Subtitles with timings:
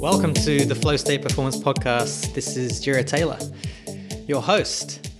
[0.00, 2.32] Welcome to the Flow State Performance Podcast.
[2.32, 3.38] This is Jira Taylor,
[4.26, 5.10] your host.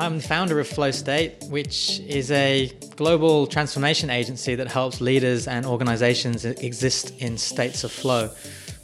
[0.00, 5.46] I'm the founder of Flow State, which is a global transformation agency that helps leaders
[5.46, 8.28] and organizations exist in states of flow.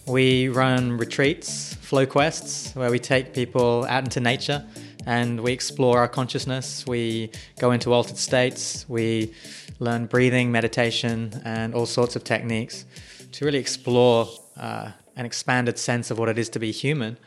[0.07, 4.65] We run retreats, flow quests, where we take people out into nature
[5.07, 6.87] and we explore our consciousness.
[6.87, 8.89] We go into altered states.
[8.89, 9.35] We
[9.81, 12.85] learn breathing, meditation, and all sorts of techniques
[13.33, 17.19] to really explore uh, an expanded sense of what it is to be human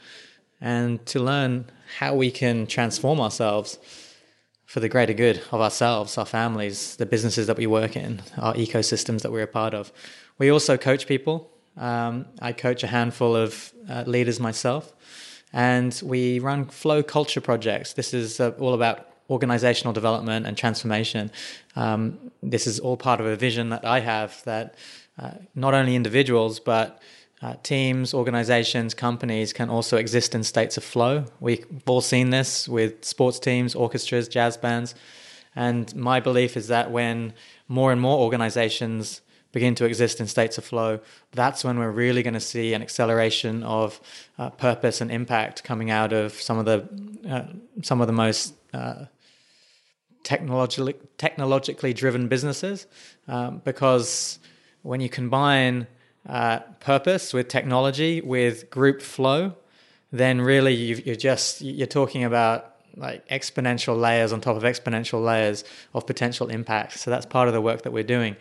[0.61, 1.65] and to learn
[1.99, 3.77] how we can transform ourselves
[4.65, 8.53] for the greater good of ourselves, our families, the businesses that we work in, our
[8.55, 9.91] ecosystems that we're a part of.
[10.37, 14.93] We also coach people um, I coach a handful of uh, leaders myself,
[15.51, 17.93] and we run flow culture projects.
[17.93, 21.31] This is uh, all about organizational development and transformation.
[21.75, 24.75] Um, this is all part of a vision that I have that
[25.17, 27.01] uh, not only individuals, but
[27.45, 31.25] uh, teams, organizations, companies can also exist in states of flow.
[31.39, 34.95] We've all seen this with sports teams, orchestras, jazz bands.
[35.55, 37.33] And my belief is that when
[37.67, 39.21] more and more organizations
[39.51, 40.99] begin to exist in states of flow,
[41.33, 44.01] that's when we're really going to see an acceleration of
[44.39, 46.89] uh, purpose and impact coming out of some of the
[47.29, 47.45] uh,
[47.83, 49.05] some of the most uh,
[50.23, 52.87] technologically technologically driven businesses,
[53.27, 54.39] um, because
[54.81, 55.85] when you combine
[56.27, 59.55] uh, purpose with technology with group flow,
[60.11, 65.23] then really you, you're just you're talking about like exponential layers on top of exponential
[65.23, 66.99] layers of potential impact.
[66.99, 68.35] So that's part of the work that we're doing.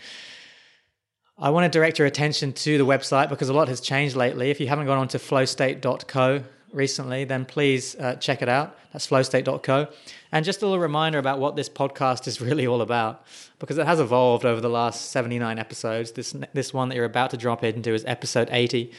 [1.36, 4.50] I want to direct your attention to the website because a lot has changed lately.
[4.50, 6.44] If you haven't gone on to flowstate.co
[6.74, 8.76] recently, then please uh, check it out.
[8.92, 9.88] That's flowstate.co.
[10.32, 13.24] And just a little reminder about what this podcast is really all about
[13.58, 16.12] because it has evolved over the last 79 episodes.
[16.12, 18.90] This, this one that you're about to drop into is episode 80.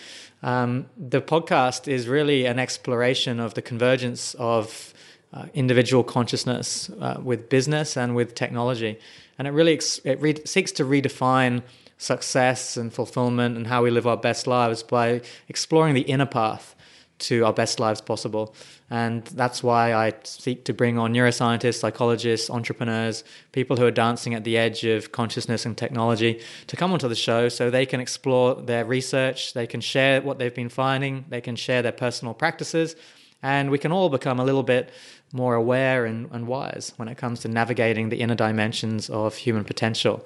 [0.41, 4.93] Um, the podcast is really an exploration of the convergence of
[5.33, 8.97] uh, individual consciousness uh, with business and with technology.
[9.37, 11.61] And it really ex- it re- seeks to redefine
[11.97, 16.75] success and fulfillment and how we live our best lives by exploring the inner path
[17.17, 18.53] to our best lives possible.
[18.89, 24.33] And that's why I seek to bring on neuroscientists, psychologists, entrepreneurs, people who are dancing
[24.33, 27.99] at the edge of consciousness and technology to come onto the show so they can
[27.99, 32.33] explore their research, they can share what they've been finding, they can share their personal
[32.33, 32.95] practices,
[33.41, 34.91] and we can all become a little bit
[35.31, 39.63] more aware and, and wise when it comes to navigating the inner dimensions of human
[39.63, 40.25] potential.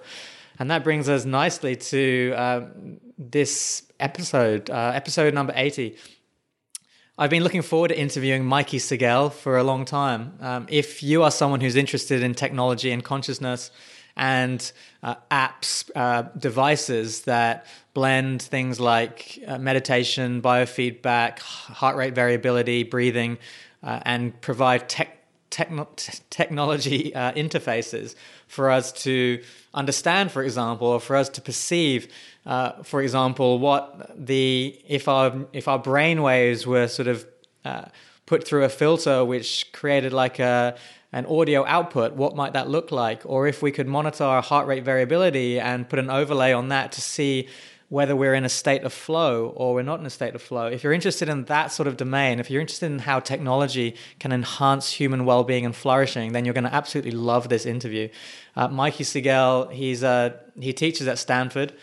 [0.60, 2.62] And that brings us nicely to uh,
[3.18, 5.96] this episode, uh, episode number 80.
[7.22, 10.32] I've been looking forward to interviewing Mikey Siegel for a long time.
[10.40, 13.72] Um, if you are someone who's interested in technology and consciousness
[14.16, 14.72] and
[15.04, 23.38] uh, apps, uh, devices that blend things like uh, meditation, biofeedback, heart rate variability, breathing,
[23.84, 25.18] uh, and provide tech
[25.50, 25.90] techno-
[26.30, 28.16] technology uh, interfaces
[28.48, 29.44] for us to
[29.74, 32.08] understand, for example, or for us to perceive,
[32.50, 37.24] uh, for example, what the if our if our brain waves were sort of
[37.64, 37.86] uh,
[38.26, 40.76] put through a filter which created like a
[41.12, 43.22] an audio output, what might that look like?
[43.24, 46.92] Or if we could monitor our heart rate variability and put an overlay on that
[46.94, 47.48] to see
[47.90, 50.66] whether we're in a state of flow or we're not in a state of flow.
[50.66, 54.32] If you're interested in that sort of domain, if you're interested in how technology can
[54.32, 58.10] enhance human well-being and flourishing, then you're going to absolutely love this interview.
[58.56, 61.74] Uh, Mikey Siegel, he's uh, he teaches at Stanford.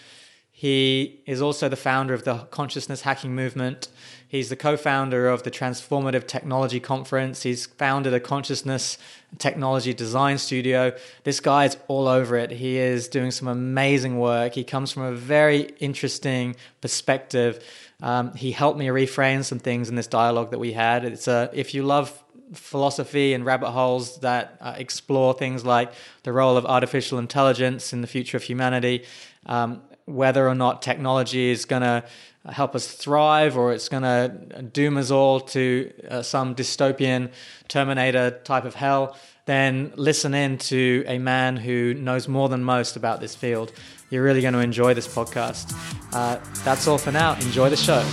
[0.59, 3.89] He is also the founder of the consciousness hacking movement.
[4.27, 7.43] He's the co founder of the Transformative Technology Conference.
[7.43, 8.97] He's founded a consciousness
[9.37, 10.97] technology design studio.
[11.25, 12.53] This guy's all over it.
[12.53, 14.55] He is doing some amazing work.
[14.55, 17.63] He comes from a very interesting perspective.
[18.01, 21.05] Um, he helped me reframe some things in this dialogue that we had.
[21.05, 22.19] It's a, if you love
[22.55, 28.01] philosophy and rabbit holes that uh, explore things like the role of artificial intelligence in
[28.01, 29.05] the future of humanity,
[29.45, 32.05] um, whether or not technology is going to
[32.51, 37.31] help us thrive or it's going to doom us all to uh, some dystopian
[37.69, 39.17] Terminator type of hell,
[39.47, 43.73] then listen in to a man who knows more than most about this field.
[44.11, 45.75] You're really going to enjoy this podcast.
[46.13, 47.35] Uh, that's all for now.
[47.35, 48.05] Enjoy the show.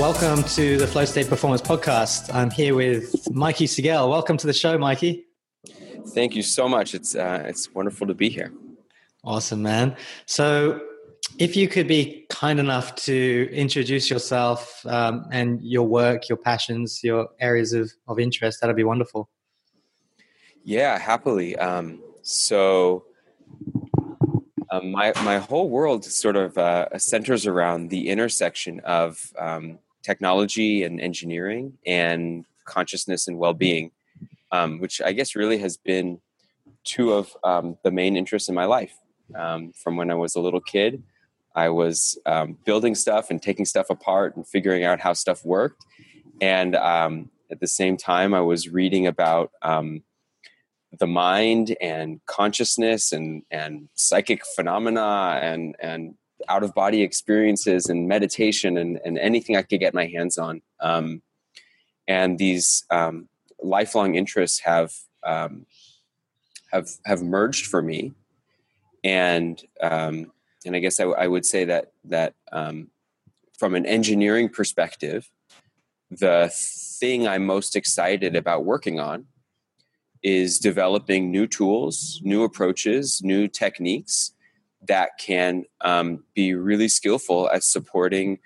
[0.00, 2.32] Welcome to the Flow State Performance Podcast.
[2.32, 4.08] I'm here with Mikey Siegel.
[4.08, 5.29] Welcome to the show, Mikey.
[6.08, 6.94] Thank you so much.
[6.94, 8.52] It's uh, it's wonderful to be here.
[9.24, 9.96] Awesome, man.
[10.26, 10.80] So,
[11.38, 17.04] if you could be kind enough to introduce yourself um, and your work, your passions,
[17.04, 19.28] your areas of, of interest, that'd be wonderful.
[20.64, 21.56] Yeah, happily.
[21.56, 23.04] Um, so,
[24.72, 30.84] Um, my my whole world sort of uh, centers around the intersection of um, technology
[30.84, 33.90] and engineering and consciousness and well being,
[34.52, 36.20] um, which I guess really has been
[36.84, 38.96] two of um, the main interests in my life.
[39.34, 41.02] Um, from when I was a little kid,
[41.54, 45.84] I was um, building stuff and taking stuff apart and figuring out how stuff worked,
[46.40, 49.50] and at the same time, I was reading about
[50.98, 56.14] the mind and consciousness and and psychic phenomena and and
[56.48, 60.62] out of body experiences and meditation and, and anything I could get my hands on.
[60.80, 61.22] Um,
[62.08, 63.28] and these um,
[63.62, 64.92] lifelong interests have
[65.22, 65.66] um,
[66.72, 68.12] have have merged for me,
[69.04, 70.32] and um,
[70.64, 72.88] and I guess I, would say that that um,
[73.58, 75.30] from an engineering perspective,
[76.10, 76.50] the
[76.98, 79.26] thing I'm most excited about working on
[80.22, 84.32] is developing new tools, new approaches, new techniques
[84.86, 88.38] that can um, be really skillful at supporting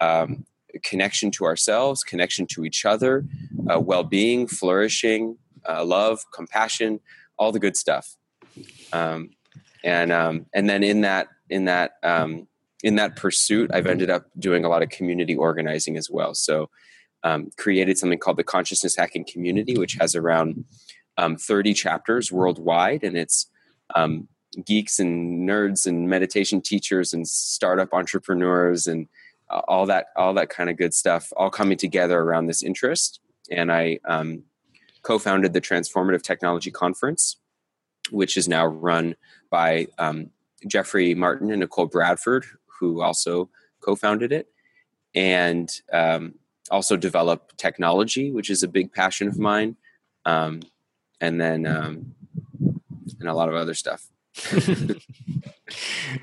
[0.00, 0.44] um,
[0.82, 3.24] connection to ourselves, connection to each other,
[3.70, 5.36] uh, well being, flourishing,
[5.68, 7.00] uh, love, compassion,
[7.38, 8.16] all the good stuff.
[8.92, 9.30] Um,
[9.84, 12.46] and um, and then in that in that um,
[12.82, 16.34] in that pursuit, I've ended up doing a lot of community organizing as well.
[16.34, 16.70] So
[17.22, 20.64] um, created something called the Consciousness Hacking Community, which has around
[21.16, 23.46] um, 30 chapters worldwide, and it's
[23.94, 24.28] um,
[24.64, 29.08] geeks and nerds and meditation teachers and startup entrepreneurs and
[29.68, 33.20] all that all that kind of good stuff all coming together around this interest.
[33.50, 34.44] And I um,
[35.02, 37.36] co-founded the Transformative Technology Conference,
[38.10, 39.16] which is now run
[39.50, 40.30] by um,
[40.66, 42.46] Jeffrey Martin and Nicole Bradford,
[42.78, 43.50] who also
[43.80, 44.48] co-founded it,
[45.14, 46.34] and um,
[46.70, 49.76] also develop technology, which is a big passion of mine.
[50.24, 50.62] Um,
[51.20, 52.14] and then um,
[53.22, 54.06] and a lot of other stuff.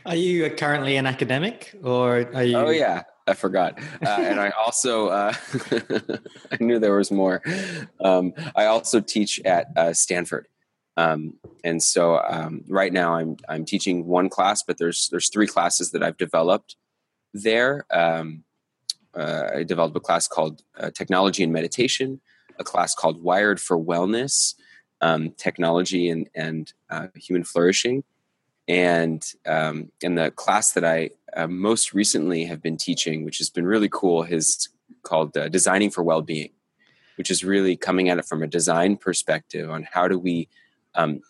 [0.06, 2.58] are you currently an academic, or are you?
[2.58, 3.80] Oh yeah, I forgot.
[4.04, 5.34] Uh, and I also uh,
[6.52, 7.42] I knew there was more.
[8.04, 10.48] Um, I also teach at uh, Stanford.
[10.98, 15.48] Um, and so um, right now I'm I'm teaching one class, but there's there's three
[15.48, 16.76] classes that I've developed
[17.34, 17.86] there.
[17.92, 18.44] Um,
[19.16, 22.20] uh, I developed a class called uh, Technology and Meditation,
[22.60, 24.56] a class called Wired for Wellness,
[25.02, 28.04] um, technology and and uh, human flourishing.
[28.69, 33.50] And um, and the class that I uh, most recently have been teaching, which has
[33.50, 34.69] been really cool, is
[35.01, 36.51] called uh, Designing for Well-being,
[37.18, 40.48] which is really coming at it from a design perspective on how do we
[40.94, 41.21] um,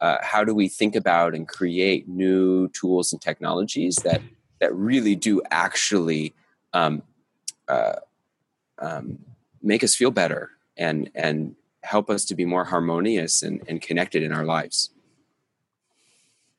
[0.00, 4.20] uh, how do we think about and create new tools and technologies that
[4.60, 6.34] that really do actually
[6.72, 7.02] um,
[7.68, 7.96] uh,
[8.80, 9.18] um,
[9.62, 14.24] make us feel better and and help us to be more harmonious and, and connected
[14.24, 14.90] in our lives.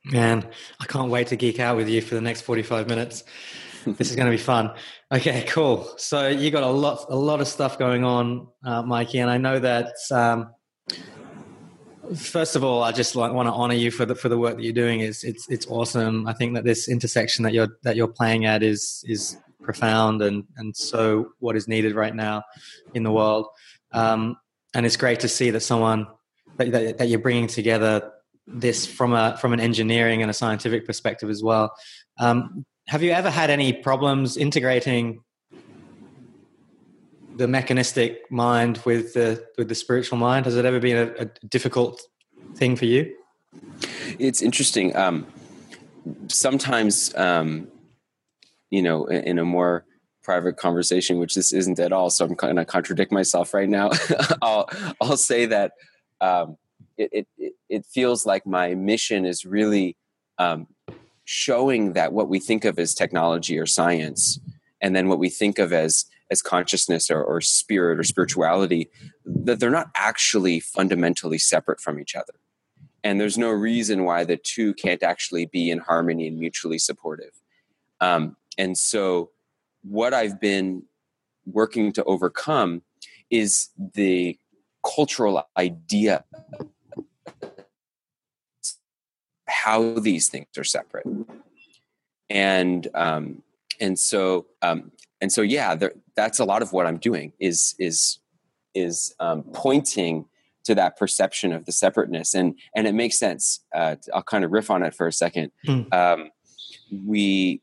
[0.06, 0.48] Man,
[0.80, 3.24] I can't wait to geek out with you for the next 45 minutes.
[3.86, 4.72] this is going to be fun.
[5.12, 5.92] Okay, cool.
[5.98, 9.38] So you got a lot, a lot of stuff going on, uh, Mikey, and I
[9.38, 9.94] know that.
[10.12, 10.52] Um,
[12.16, 14.56] first of all, I just like, want to honor you for the for the work
[14.56, 15.02] that you're doing.
[15.02, 16.28] It's it's it's awesome.
[16.28, 20.46] I think that this intersection that you're that you're playing at is is profound and
[20.58, 22.44] and so what is needed right now
[22.94, 23.48] in the world.
[23.92, 24.38] Um,
[24.74, 26.08] and it's great to see that someone
[26.58, 28.12] that, that, that, you're bringing together
[28.52, 31.74] this from a from an engineering and a scientific perspective as well.
[32.20, 35.22] Um, have you ever had any problems integrating
[37.36, 40.46] the mechanistic mind with the with the spiritual mind?
[40.46, 42.02] Has it ever been a, a difficult
[42.56, 43.16] thing for you?
[44.18, 44.96] It's interesting.
[44.96, 45.28] Um,
[46.28, 47.68] sometimes, um,
[48.70, 49.86] you know, in, in a more
[50.24, 52.10] private conversation, which this isn't at all.
[52.10, 53.92] So I'm going to contradict myself right now.
[54.42, 54.70] I'll
[55.02, 55.72] I'll say that
[56.22, 56.58] um,
[57.00, 59.96] it, it it feels like my mission is really
[60.38, 60.68] um,
[61.24, 64.40] showing that what we think of as technology or science,
[64.82, 68.90] and then what we think of as as consciousness or, or spirit or spirituality,
[69.26, 72.34] that they're not actually fundamentally separate from each other.
[73.04, 77.32] And there's no reason why the two can't actually be in harmony and mutually supportive.
[78.00, 79.32] Um, and so
[79.82, 80.84] what I've been
[81.46, 82.84] working to overcome
[83.32, 84.38] is the
[84.84, 86.26] cultural idea
[89.48, 91.06] how these things are separate
[92.30, 93.42] and um,
[93.80, 97.76] and so um, and so yeah there, that's a lot of what i'm doing is
[97.80, 98.20] is
[98.76, 100.26] is um, pointing
[100.64, 104.52] to that perception of the separateness and and it makes sense uh, i'll kind of
[104.52, 106.30] riff on it for a second mm.
[107.06, 107.62] we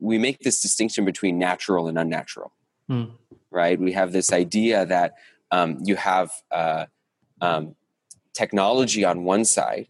[0.00, 2.52] we make this distinction between natural and unnatural,
[2.90, 3.10] mm.
[3.50, 3.78] right?
[3.78, 5.14] We have this idea that
[5.50, 6.86] um, you have uh,
[7.40, 7.74] um,
[8.38, 9.88] technology on one side,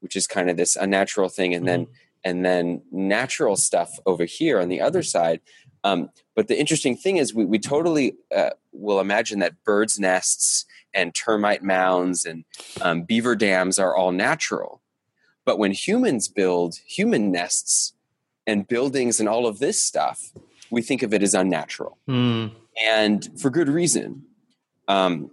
[0.00, 1.86] which is kind of this unnatural thing, and then
[2.24, 5.40] and then natural stuff over here on the other side.
[5.84, 10.66] Um, but the interesting thing is, we, we totally uh, will imagine that birds' nests
[10.92, 12.44] and termite mounds and
[12.80, 14.80] um, beaver dams are all natural.
[15.44, 17.94] But when humans build human nests
[18.46, 20.32] and buildings and all of this stuff,
[20.70, 21.98] we think of it as unnatural.
[22.08, 22.52] Mm.
[22.84, 24.24] And for good reason.
[24.88, 25.30] Um,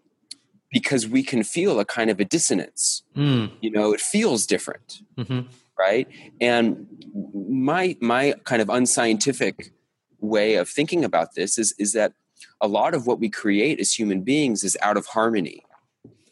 [0.76, 3.02] because we can feel a kind of a dissonance.
[3.16, 3.50] Mm.
[3.62, 5.00] You know, it feels different.
[5.18, 6.08] Mm-hmm right
[6.40, 6.88] and
[7.34, 9.72] my my kind of unscientific
[10.20, 12.14] way of thinking about this is is that
[12.62, 15.66] a lot of what we create as human beings is out of harmony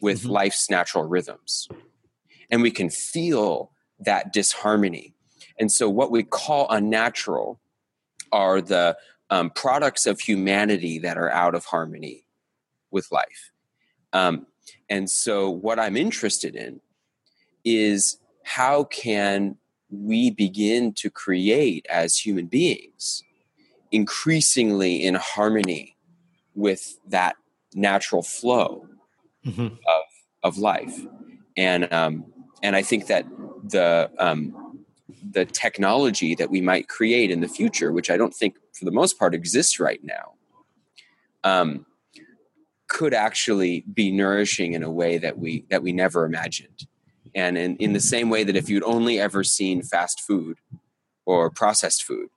[0.00, 0.30] with mm-hmm.
[0.30, 1.68] life's natural rhythms
[2.50, 5.14] and we can feel that disharmony
[5.58, 7.60] and so what we call unnatural
[8.32, 8.96] are the
[9.30, 12.26] um, products of humanity that are out of harmony
[12.90, 13.52] with life
[14.14, 14.46] um,
[14.88, 16.80] and so what i'm interested in
[17.64, 19.56] is how can
[19.90, 23.22] we begin to create as human beings
[23.92, 25.96] increasingly in harmony
[26.54, 27.36] with that
[27.74, 28.86] natural flow
[29.44, 29.66] mm-hmm.
[29.66, 30.02] of
[30.42, 31.06] of life
[31.56, 32.24] and um,
[32.62, 33.26] and I think that
[33.62, 34.84] the um,
[35.30, 38.90] the technology that we might create in the future, which I don't think for the
[38.90, 40.32] most part exists right now,
[41.44, 41.86] um,
[42.88, 46.86] could actually be nourishing in a way that we that we never imagined.
[47.34, 50.58] And in, in the same way that if you'd only ever seen fast food
[51.26, 52.28] or processed food,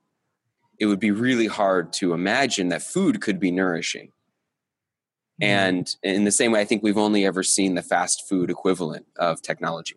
[0.79, 4.07] it would be really hard to imagine that food could be nourishing.
[5.41, 5.43] Mm-hmm.
[5.43, 9.05] And in the same way, I think we've only ever seen the fast food equivalent
[9.17, 9.95] of technology.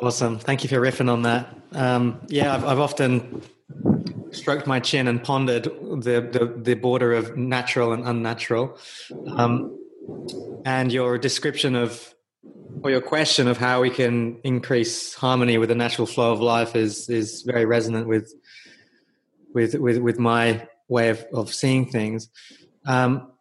[0.00, 0.38] Awesome.
[0.38, 1.54] Thank you for riffing on that.
[1.72, 3.42] Um, yeah, I've, I've, often
[4.30, 8.78] stroked my chin and pondered the, the, the border of natural and unnatural.
[9.28, 9.78] Um,
[10.64, 12.14] and your description of
[12.82, 16.76] or your question of how we can increase harmony with the natural flow of life
[16.76, 18.32] is is very resonant with
[19.52, 22.28] with with with my way of, of seeing things.
[22.86, 23.32] Um,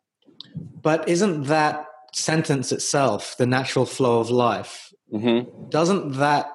[0.81, 4.91] but isn't that sentence itself the natural flow of life?
[5.13, 5.69] Mm-hmm.
[5.69, 6.51] Doesn't that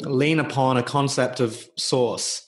[0.00, 2.46] lean upon a concept of source,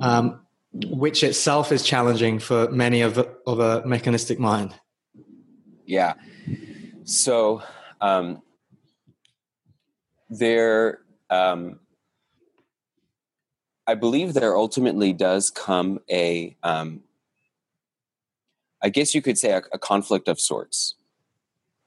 [0.00, 0.40] um,
[0.72, 4.74] which itself is challenging for many of of a mechanistic mind?
[5.86, 6.14] Yeah.
[7.04, 7.62] So
[8.00, 8.42] um,
[10.30, 11.00] there,
[11.30, 11.80] um,
[13.86, 17.02] I believe there ultimately does come a, um,
[18.80, 20.94] I guess you could say a, a conflict of sorts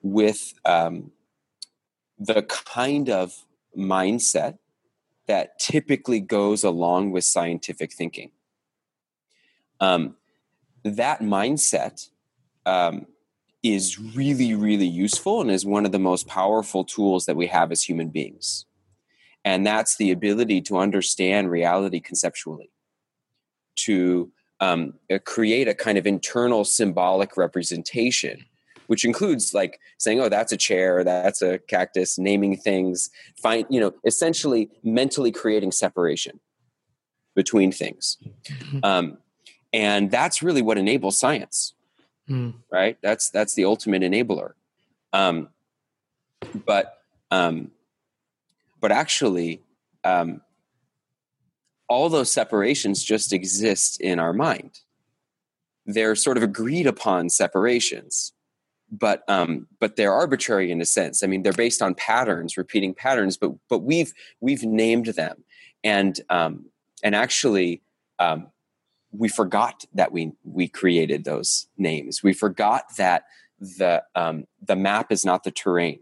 [0.02, 1.12] with um,
[2.20, 3.34] the kind of
[3.76, 4.58] mindset
[5.28, 8.32] that typically goes along with scientific thinking.
[9.80, 10.16] Um,
[10.84, 12.10] that mindset
[12.66, 13.08] um,
[13.64, 17.72] is really, really useful and is one of the most powerful tools that we have
[17.72, 18.66] as human beings.
[19.44, 22.72] And that's the ability to understand reality conceptually,
[23.78, 28.46] to um, uh, create a kind of internal symbolic representation,
[28.88, 33.10] which includes like saying, oh, that's a chair, that's a cactus, naming things,
[33.42, 36.40] find, you know, essentially mentally creating separation
[37.36, 38.18] between things.
[38.48, 38.80] Mm-hmm.
[38.84, 39.18] Um,
[39.74, 41.76] and that's really what enables science
[42.30, 42.54] mm.
[42.72, 42.98] right?
[43.02, 44.54] That's that's the ultimate enabler.
[45.14, 45.50] Um,
[46.66, 47.00] but
[47.32, 47.72] um,
[48.80, 49.62] but actually,
[50.04, 50.42] um,
[51.88, 54.80] all those separations just exist in our mind.
[55.86, 58.34] They're sort of agreed upon separations,
[58.98, 61.24] but um, but they're arbitrary in a sense.
[61.24, 63.38] I mean, they're based on patterns, repeating patterns.
[63.38, 65.44] But but we've we've named them,
[65.84, 66.66] and um,
[67.04, 67.82] and actually,
[68.20, 68.48] um,
[69.12, 72.24] we forgot that we we created those names.
[72.24, 73.24] We forgot that
[73.60, 76.00] the um, the map is not the terrain,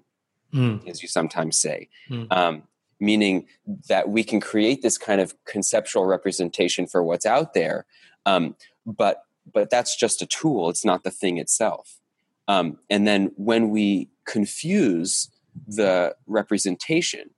[0.54, 0.88] mm.
[0.88, 1.90] as you sometimes say.
[2.10, 2.32] Mm.
[2.32, 2.64] Um,
[3.00, 3.48] meaning
[3.90, 7.86] that we can create this kind of conceptual representation for what's out there,
[8.26, 10.70] um, but but that's just a tool.
[10.70, 12.00] It's not the thing itself.
[12.48, 15.30] Um, and then when we confuse
[15.68, 17.30] the representation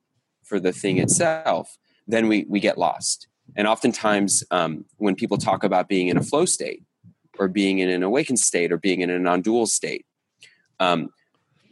[0.43, 5.63] for the thing itself, then we we get lost and oftentimes, um, when people talk
[5.63, 6.83] about being in a flow state,
[7.38, 10.05] or being in an awakened state, or being in a non dual state,
[10.79, 11.09] um,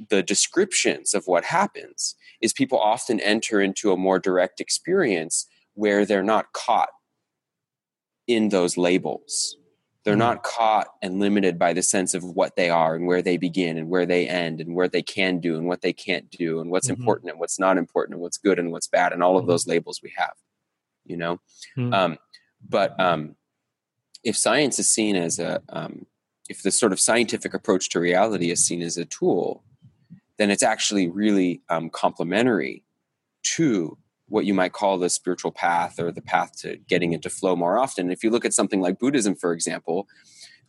[0.10, 6.06] the descriptions of what happens is people often enter into a more direct experience where
[6.06, 6.90] they're not caught
[8.28, 9.58] in those labels.
[10.04, 10.20] They're mm-hmm.
[10.20, 13.78] not caught and limited by the sense of what they are and where they begin
[13.78, 16.70] and where they end and where they can do and what they can't do and
[16.70, 17.02] what's mm-hmm.
[17.02, 19.52] important and what's not important and what's good and what's bad and all of mm-hmm.
[19.52, 20.34] those labels we have
[21.06, 21.40] you know
[21.78, 21.94] mm.
[21.94, 22.18] um,
[22.68, 23.36] but um,
[24.24, 26.06] if science is seen as a um,
[26.50, 29.64] if the sort of scientific approach to reality is seen as a tool
[30.38, 32.84] then it's actually really um, complementary
[33.44, 33.98] to
[34.34, 37.78] what you might call the spiritual path or the path to getting into flow more
[37.78, 38.10] often.
[38.10, 40.08] If you look at something like Buddhism, for example,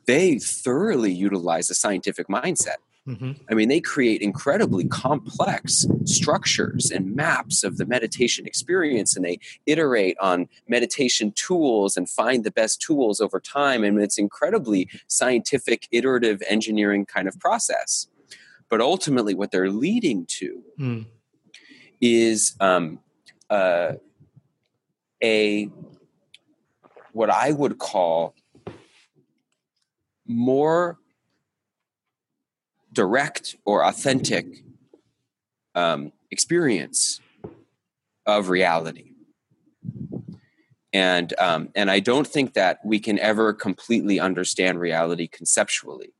[0.06, 2.76] they thoroughly utilize a scientific mindset.
[3.08, 3.32] Mm-hmm.
[3.50, 9.38] I mean, they create incredibly complex structures and maps of the meditation experience, and they
[9.64, 13.82] iterate on meditation tools and find the best tools over time.
[13.82, 18.08] And it's incredibly scientific, iterative engineering kind of process.
[18.68, 21.06] But ultimately, what they're leading to mm.
[22.02, 22.98] is um,
[23.54, 23.92] uh,
[25.22, 25.68] a
[27.12, 28.34] what I would call
[30.26, 30.98] more
[32.92, 34.46] direct or authentic
[35.76, 37.20] um, experience
[38.26, 39.10] of reality.
[40.92, 46.12] And, um, and I don't think that we can ever completely understand reality conceptually.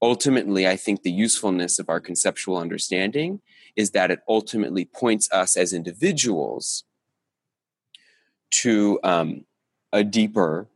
[0.00, 3.40] Ultimately, I think the usefulness of our conceptual understanding
[3.78, 6.82] is that it ultimately points us as individuals
[8.50, 9.44] to um,
[9.92, 10.66] a deeper,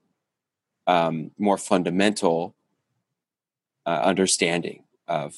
[0.87, 2.54] um, more fundamental
[3.85, 5.35] uh, understanding of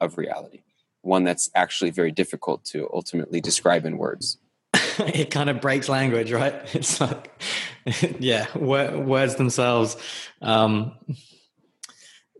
[0.00, 0.62] of reality.
[1.02, 4.38] One that's actually very difficult to ultimately describe in words.
[4.98, 6.54] It kind of breaks language right?
[6.74, 7.30] It's like
[8.18, 9.96] yeah words themselves
[10.40, 10.92] um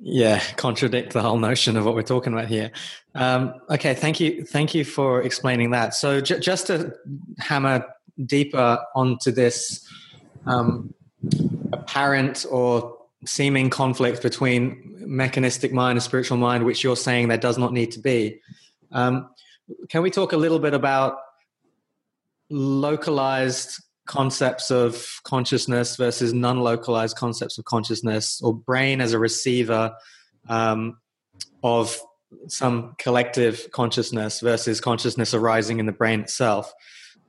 [0.04, 2.71] yeah contradict the whole notion of what we're talking about here
[3.14, 6.92] um okay thank you thank you for explaining that so j- just to
[7.38, 7.85] hammer
[8.26, 9.88] deeper onto this
[10.47, 10.92] um
[11.73, 17.59] apparent or seeming conflict between mechanistic mind and spiritual mind, which you're saying there does
[17.59, 18.40] not need to be.
[18.90, 19.30] Um,
[19.88, 21.18] can we talk a little bit about
[22.50, 29.92] localized concepts of consciousness versus non localized concepts of consciousness, or brain as a receiver
[30.49, 30.99] um,
[31.62, 31.99] of
[32.49, 36.72] some collective consciousness versus consciousness arising in the brain itself?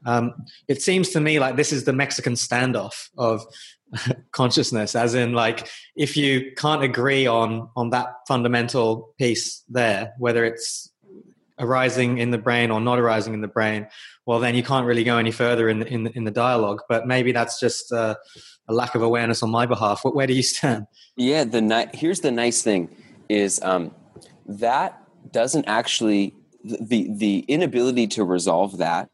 [0.06, 0.34] Um,
[0.68, 3.46] it seems to me like this is the Mexican standoff of
[4.32, 10.44] consciousness as in like if you can't agree on on that fundamental piece there whether
[10.44, 10.93] it's
[11.64, 13.88] arising in the brain or not arising in the brain
[14.26, 16.82] well then you can't really go any further in in, in the dialogue.
[16.88, 18.16] But maybe that's just uh,
[18.68, 20.04] a lack of awareness on my behalf.
[20.04, 20.88] What, where do you stand?
[21.16, 22.90] Yeah the ni- here's the nice thing
[23.30, 23.94] is um,
[24.46, 29.10] that doesn't actually the the inability to resolve that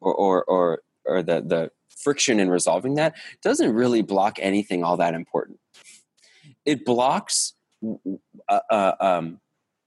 [0.00, 4.96] or or or, or the the friction in resolving that doesn't really block anything all
[4.96, 5.58] that important.
[6.64, 7.54] It blocks
[8.48, 9.40] a, a, um,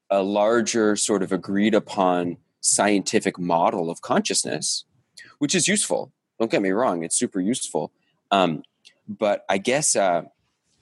[0.09, 4.85] a larger sort of agreed upon scientific model of consciousness,
[5.37, 6.11] which is useful.
[6.39, 7.91] Don't get me wrong; it's super useful.
[8.31, 8.63] Um,
[9.07, 10.23] but I guess uh,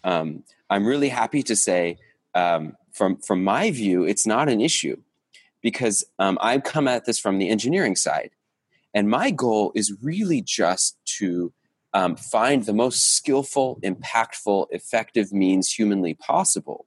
[0.04, 1.98] um, I'm really happy to say,
[2.36, 4.98] um, from from my view, it's not an issue
[5.62, 8.32] because um, I've come at this from the engineering side.
[8.94, 11.52] And my goal is really just to
[11.94, 16.86] um, find the most skillful, impactful, effective means humanly possible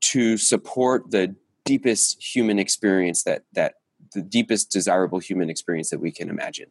[0.00, 3.74] to support the deepest human experience that that
[4.14, 6.70] the deepest desirable human experience that we can imagine.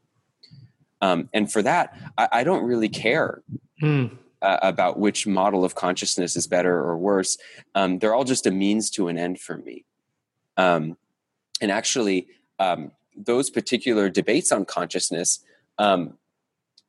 [1.02, 3.44] Um, and for that, I, I don't really care
[3.80, 4.06] hmm.
[4.42, 7.38] uh, about which model of consciousness is better or worse.
[7.76, 9.86] Um, they're all just a means to an end for me.
[10.58, 10.98] Um,
[11.62, 15.44] and actually, um, those particular debates on consciousness,
[15.78, 16.18] um,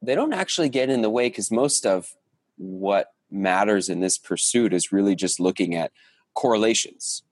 [0.00, 2.14] they don't actually get in the way because most of
[2.56, 5.92] what matters in this pursuit is really just looking at
[6.36, 7.24] correlations,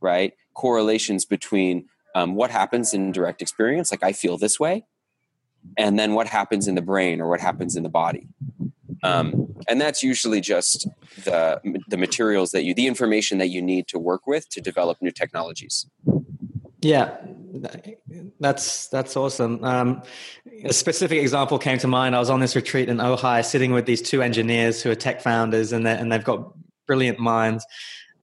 [0.00, 0.34] right?
[0.54, 4.84] Correlations between um, what happens in direct experience, like I feel this way,
[5.78, 8.28] and then what happens in the brain or what happens in the body.
[9.02, 10.86] Um, and that's usually just
[11.24, 14.98] the the materials that you, the information that you need to work with to develop
[15.00, 15.86] new technologies.
[16.82, 17.16] Yeah,
[18.40, 19.64] that's that's awesome.
[19.64, 20.02] Um,
[20.64, 22.14] a specific example came to mind.
[22.14, 25.22] I was on this retreat in Ojai, sitting with these two engineers who are tech
[25.22, 26.52] founders, and and they've got
[26.86, 27.64] brilliant minds.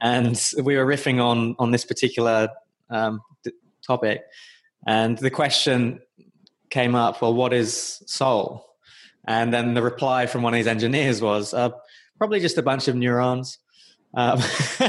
[0.01, 2.49] And we were riffing on on this particular
[2.89, 3.21] um,
[3.86, 4.23] topic,
[4.86, 6.01] and the question
[6.69, 8.65] came up: Well, what is soul?
[9.27, 11.71] And then the reply from one of these engineers was uh,
[12.17, 13.60] probably just a bunch of neurons.
[14.13, 14.41] Um,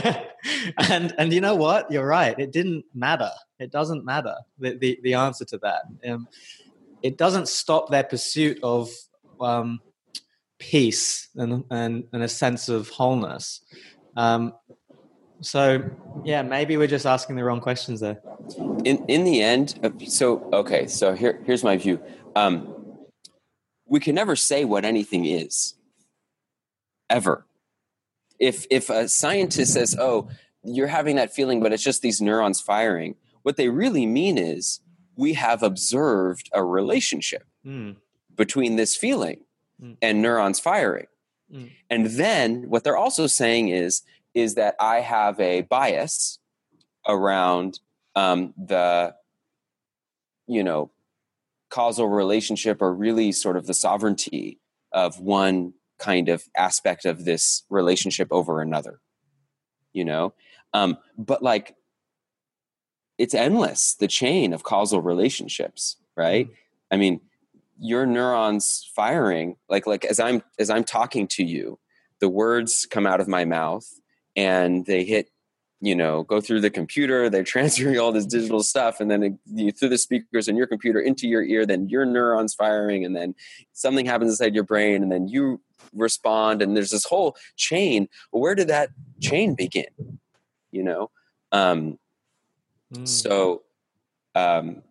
[0.78, 1.90] and and you know what?
[1.90, 2.38] You're right.
[2.38, 3.30] It didn't matter.
[3.58, 5.82] It doesn't matter the the, the answer to that.
[6.08, 6.28] Um,
[7.02, 8.90] it doesn't stop their pursuit of
[9.40, 9.80] um,
[10.58, 13.60] peace and, and and a sense of wholeness.
[14.16, 14.54] Um,
[15.40, 15.83] so
[16.24, 18.20] yeah, maybe we're just asking the wrong questions there.
[18.85, 20.87] In in the end, uh, so okay.
[20.87, 22.01] So here here's my view.
[22.37, 22.74] Um,
[23.87, 25.74] we can never say what anything is,
[27.11, 27.44] ever
[28.38, 30.29] if if a scientist says, "Oh,
[30.62, 34.81] you're having that feeling, but it's just these neurons firing," what they really mean is
[35.16, 37.96] we have observed a relationship Mm.
[38.37, 39.40] between this feeling
[39.83, 39.96] Mm.
[40.01, 41.07] and neurons firing.
[41.53, 41.70] Mm.
[41.90, 44.03] And then what they're also saying is
[44.38, 46.38] is that I have a bias
[47.07, 47.81] around
[48.14, 49.14] um, the
[50.46, 50.90] you know
[51.70, 54.59] causal relationship or really sort of the sovereignty
[54.92, 59.01] of one kind of aspect of this relationship over another
[59.92, 60.33] you know?
[60.74, 61.74] Um, but like
[63.16, 66.48] it's endless the chain of causal relationships right?
[66.90, 67.20] I mean
[67.79, 71.79] your neurons firing like like as i'm as i'm talking to you
[72.20, 74.01] the words come out of my mouth
[74.38, 75.31] and they hit
[75.81, 79.33] you know go through the computer they're transferring all this digital stuff and then it,
[79.46, 83.14] you, through the speakers in your computer into your ear then your neurons firing and
[83.14, 83.35] then
[83.72, 85.61] something happens inside your brain and then you
[85.94, 90.18] respond and there's this whole chain where did that chain begin
[90.72, 91.11] you know
[91.53, 91.98] um,
[92.92, 93.07] Mm.
[93.07, 93.62] so,
[94.35, 94.83] um,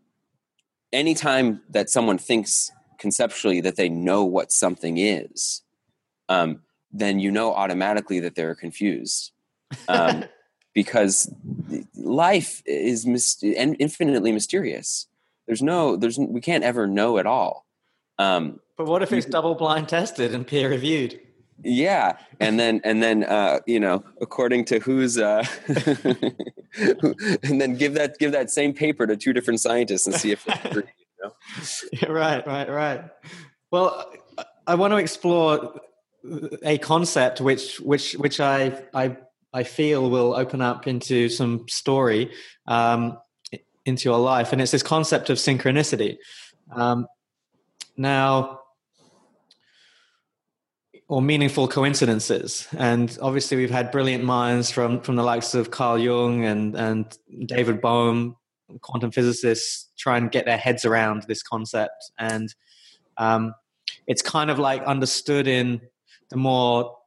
[0.93, 5.63] anytime that someone thinks conceptually that they know what something is,
[6.29, 9.31] um, then you know automatically that they're confused.
[9.87, 10.25] Um,
[10.73, 11.33] because
[11.95, 13.05] life is
[13.41, 15.07] and infinitely mysterious.
[15.47, 17.65] There's no, there's, we can't ever know at all.
[18.19, 21.19] Um, But what if it's double blind tested and peer reviewed?
[21.63, 25.43] yeah, and then and then uh, you know, according to who's, uh,
[27.43, 30.45] and then give that give that same paper to two different scientists and see if
[30.65, 30.83] agree.
[31.19, 31.31] You know?
[31.93, 33.05] Yeah, right, right, right.
[33.71, 34.13] Well,
[34.67, 35.79] I want to explore
[36.61, 39.17] a concept which which which I I
[39.53, 42.31] I feel will open up into some story
[42.67, 43.17] um,
[43.85, 46.17] into your life, and it's this concept of synchronicity.
[46.71, 47.07] Um,
[47.95, 48.59] now,
[51.07, 55.97] or meaningful coincidences, and obviously we've had brilliant minds from from the likes of Carl
[55.97, 58.35] Jung and and David Bohm,
[58.81, 62.53] quantum physicists, try and get their heads around this concept, and
[63.17, 63.53] um,
[64.05, 65.81] it's kind of like understood in
[66.29, 66.97] the more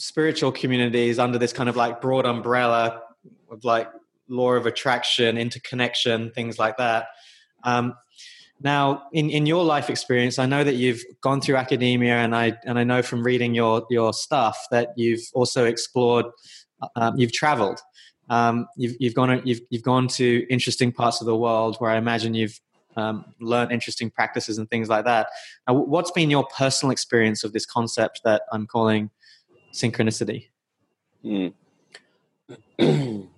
[0.00, 3.02] spiritual communities under this kind of like broad umbrella
[3.50, 3.86] of like
[4.28, 7.08] law of attraction, interconnection, things like that.
[7.64, 7.94] Um,
[8.62, 12.58] now, in, in your life experience, I know that you've gone through academia, and I
[12.64, 16.26] and I know from reading your your stuff that you've also explored,
[16.96, 17.80] um, you've traveled,
[18.30, 21.96] um, you've you've gone you've you've gone to interesting parts of the world where I
[21.96, 22.58] imagine you've
[22.96, 25.28] um, learned interesting practices and things like that.
[25.66, 29.10] Now, what's been your personal experience of this concept that I'm calling
[29.72, 30.48] synchronicity?
[31.24, 31.52] Mm.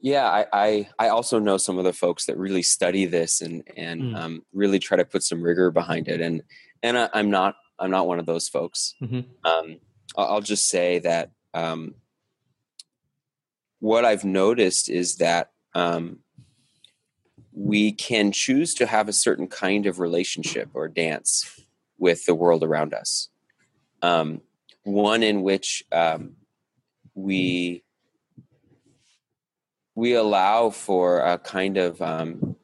[0.00, 3.62] yeah, I, I, I also know some of the folks that really study this and
[3.76, 4.16] and Mm.
[4.16, 6.20] um, really try to put some rigor behind it.
[6.20, 6.42] And
[6.82, 8.94] and I, I'm not I'm not one of those folks.
[9.02, 9.24] Mhm.
[9.44, 9.78] Um,
[10.16, 11.94] I'll, I'll just say that um,
[13.78, 16.18] what I've noticed is that um,
[17.52, 21.60] we can choose to have a certain kind of relationship or dance
[21.98, 23.28] with the world around us.
[24.02, 24.40] Um,
[24.82, 26.36] one in which um,
[27.14, 27.82] we
[29.94, 32.56] we allow for a kind of um,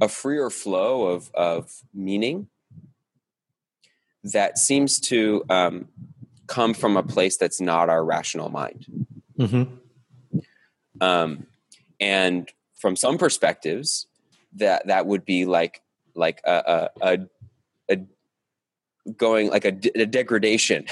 [0.00, 2.48] a freer flow of of meaning
[4.24, 5.88] that seems to um,
[6.46, 9.06] come from a place that's not our rational mind.
[9.38, 10.40] Mm-hmm.
[11.00, 11.46] Um,
[12.00, 14.06] and from some perspectives,
[14.54, 15.82] that that would be like
[16.14, 17.18] like a a, a,
[17.94, 18.00] a
[19.16, 20.84] going like a degradation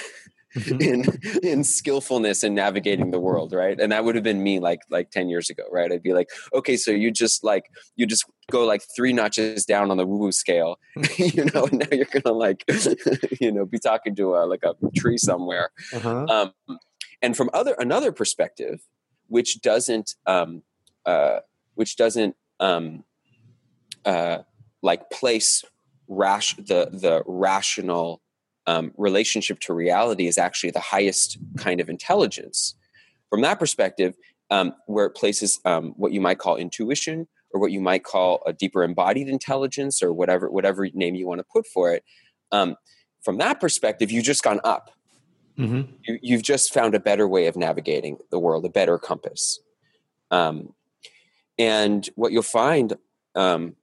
[0.55, 0.81] Mhm.
[0.81, 4.81] in in skillfulness in navigating the world right and that would have been me like
[4.89, 7.65] like 10 years ago right i'd be like okay so you just like
[7.97, 10.79] you just go like three notches down on the woo woo scale
[11.19, 12.65] you know and now you're gonna like
[13.41, 16.25] you know be talking to a like a tree somewhere Uh-huh.
[16.31, 16.79] um,
[17.21, 18.81] and from other another perspective
[19.29, 20.63] which doesn't um,
[21.05, 21.41] uh,
[21.75, 23.05] which doesn't um,
[24.07, 24.39] uh,
[24.81, 25.65] like place
[26.09, 28.21] rash the the rational
[28.67, 32.75] um, relationship to reality is actually the highest kind of intelligence
[33.31, 34.15] from that perspective
[34.51, 38.43] um, where it places um, what you might call intuition or what you might call
[38.47, 42.05] a deeper embodied intelligence or whatever whatever name you want to put for it
[42.53, 42.77] um,
[43.23, 44.91] from that perspective you've just gone up
[45.59, 45.91] Mm-hmm.
[46.05, 49.59] you, you've just found a better way of navigating the world, a better compass.
[50.31, 50.75] Um,
[51.59, 52.95] and what you'll find,
[53.35, 53.75] um,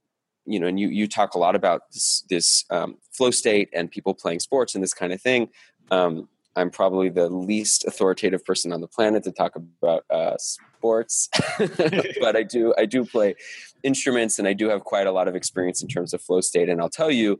[0.46, 3.90] you know, and you, you talk a lot about this, this um, flow state and
[3.90, 5.50] people playing sports and this kind of thing.
[5.92, 11.30] Um, I'm probably the least authoritative person on the planet to talk about uh, sports,
[11.58, 13.36] but I do I do play
[13.82, 16.70] instruments and I do have quite a lot of experience in terms of flow state.
[16.70, 17.40] And I'll tell you,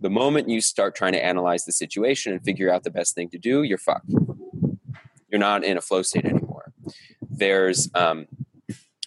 [0.00, 3.28] the moment you start trying to analyze the situation and figure out the best thing
[3.30, 4.10] to do, you're fucked.
[5.28, 6.72] You're not in a flow state anymore.
[7.28, 8.26] There's um,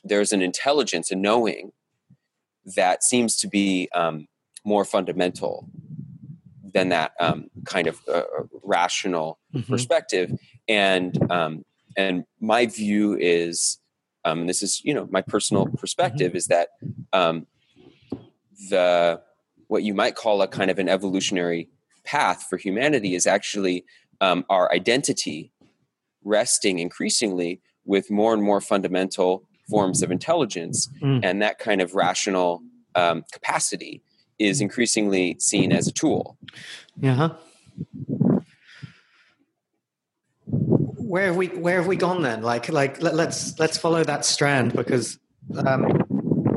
[0.03, 1.71] there's an intelligence, a knowing
[2.75, 4.27] that seems to be um,
[4.65, 5.69] more fundamental
[6.73, 8.23] than that um, kind of uh,
[8.63, 9.71] rational mm-hmm.
[9.71, 10.31] perspective.
[10.67, 11.63] And um,
[11.95, 13.79] and my view is,
[14.25, 16.37] um, this is you know my personal perspective mm-hmm.
[16.37, 16.69] is that
[17.13, 17.47] um,
[18.69, 19.21] the
[19.67, 21.69] what you might call a kind of an evolutionary
[22.03, 23.85] path for humanity is actually
[24.21, 25.51] um, our identity
[26.23, 31.19] resting increasingly with more and more fundamental forms of intelligence mm.
[31.23, 32.61] and that kind of rational
[32.95, 34.01] um, capacity
[34.39, 36.37] is increasingly seen as a tool.
[36.99, 37.29] Yeah
[41.07, 42.41] where have we where have we gone then?
[42.41, 45.17] Like like let, us let's, let's follow that strand because
[45.55, 45.83] um,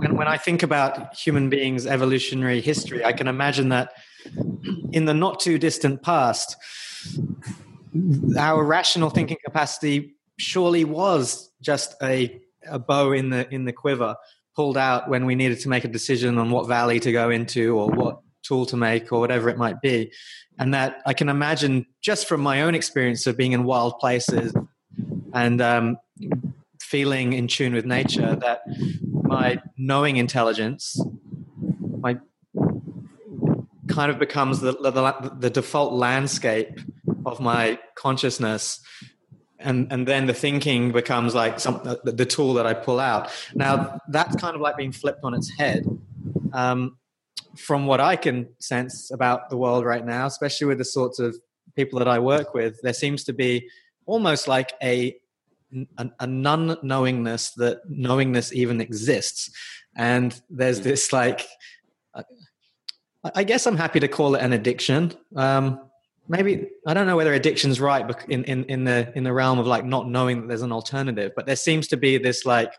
[0.01, 3.93] when, when i think about human beings evolutionary history i can imagine that
[4.93, 6.57] in the not too distant past
[8.39, 14.17] our rational thinking capacity surely was just a, a bow in the in the quiver
[14.55, 17.79] pulled out when we needed to make a decision on what valley to go into
[17.79, 20.13] or what tool to make or whatever it might be.
[20.59, 24.55] And that i can imagine just from my own experience of being in wild places
[25.33, 25.97] and um,
[26.81, 28.63] feeling in tune with nature that
[29.23, 31.01] my knowing intelligence
[31.99, 32.19] my
[33.89, 36.81] kind of becomes the, the, the default landscape
[37.27, 38.81] of my consciousness
[39.61, 43.31] and and then the thinking becomes like some the, the, tool that I pull out.
[43.55, 45.85] Now that's kind of like being flipped on its head.
[46.53, 46.97] Um,
[47.57, 51.37] from what I can sense about the world right now, especially with the sorts of
[51.75, 53.69] people that I work with, there seems to be
[54.07, 55.17] almost like a
[55.99, 59.51] a, a non knowingness that knowingness even exists,
[59.97, 61.47] and there's this like.
[63.23, 65.13] I guess I'm happy to call it an addiction.
[65.37, 65.90] Um,
[66.31, 69.67] maybe I don't know whether addiction's right in, in, in the in the realm of
[69.67, 72.73] like not knowing that there's an alternative, but there seems to be this like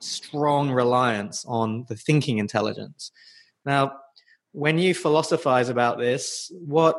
[0.00, 3.12] strong reliance on the thinking intelligence.
[3.66, 3.92] Now,
[4.52, 6.98] when you philosophize about this, what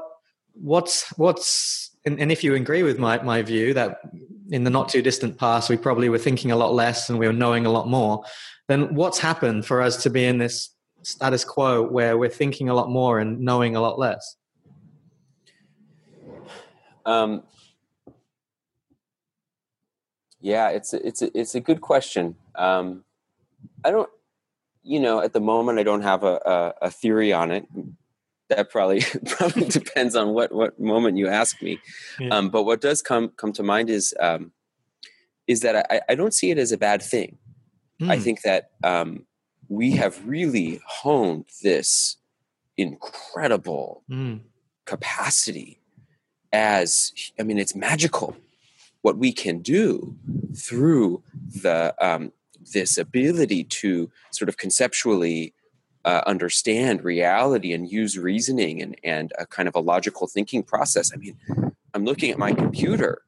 [0.54, 3.98] what's what's and, and if you agree with my, my view that
[4.52, 7.26] in the not too distant past we probably were thinking a lot less and we
[7.26, 8.24] were knowing a lot more,
[8.68, 10.70] then what's happened for us to be in this
[11.02, 14.36] status quo where we're thinking a lot more and knowing a lot less?
[17.06, 17.44] Um,
[20.42, 22.36] yeah, it's a, it's a, it's a good question.
[22.56, 23.04] Um,
[23.84, 24.10] I don't,
[24.84, 27.66] you know, at the moment I don't have a, a, a theory on it.
[28.50, 31.80] That probably probably depends on what what moment you ask me.
[32.20, 32.30] Yeah.
[32.30, 34.52] Um, but what does come come to mind is um,
[35.48, 37.38] is that I, I don't see it as a bad thing.
[38.00, 38.12] Mm.
[38.12, 39.26] I think that um,
[39.68, 42.18] we have really honed this
[42.78, 44.42] incredible mm.
[44.86, 45.80] capacity
[46.54, 48.36] as i mean it's magical
[49.02, 50.16] what we can do
[50.56, 51.22] through
[51.62, 52.32] the um,
[52.74, 55.54] this ability to sort of conceptually
[56.06, 61.12] uh, understand reality and use reasoning and, and a kind of a logical thinking process.
[61.14, 61.38] I mean,
[61.94, 63.22] I'm looking at my computer,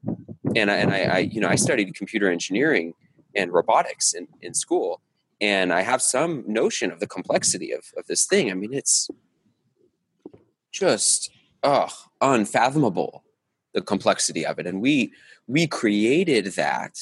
[0.56, 2.94] and I, and I, I you know I studied computer engineering
[3.36, 5.02] and robotics in, in school,
[5.40, 8.52] and I have some notion of the complexity of, of this thing.
[8.52, 9.10] I mean, it's
[10.72, 11.32] just
[11.64, 11.90] oh
[12.22, 13.24] unfathomable
[13.74, 15.12] the complexity of it and we
[15.48, 16.98] we created that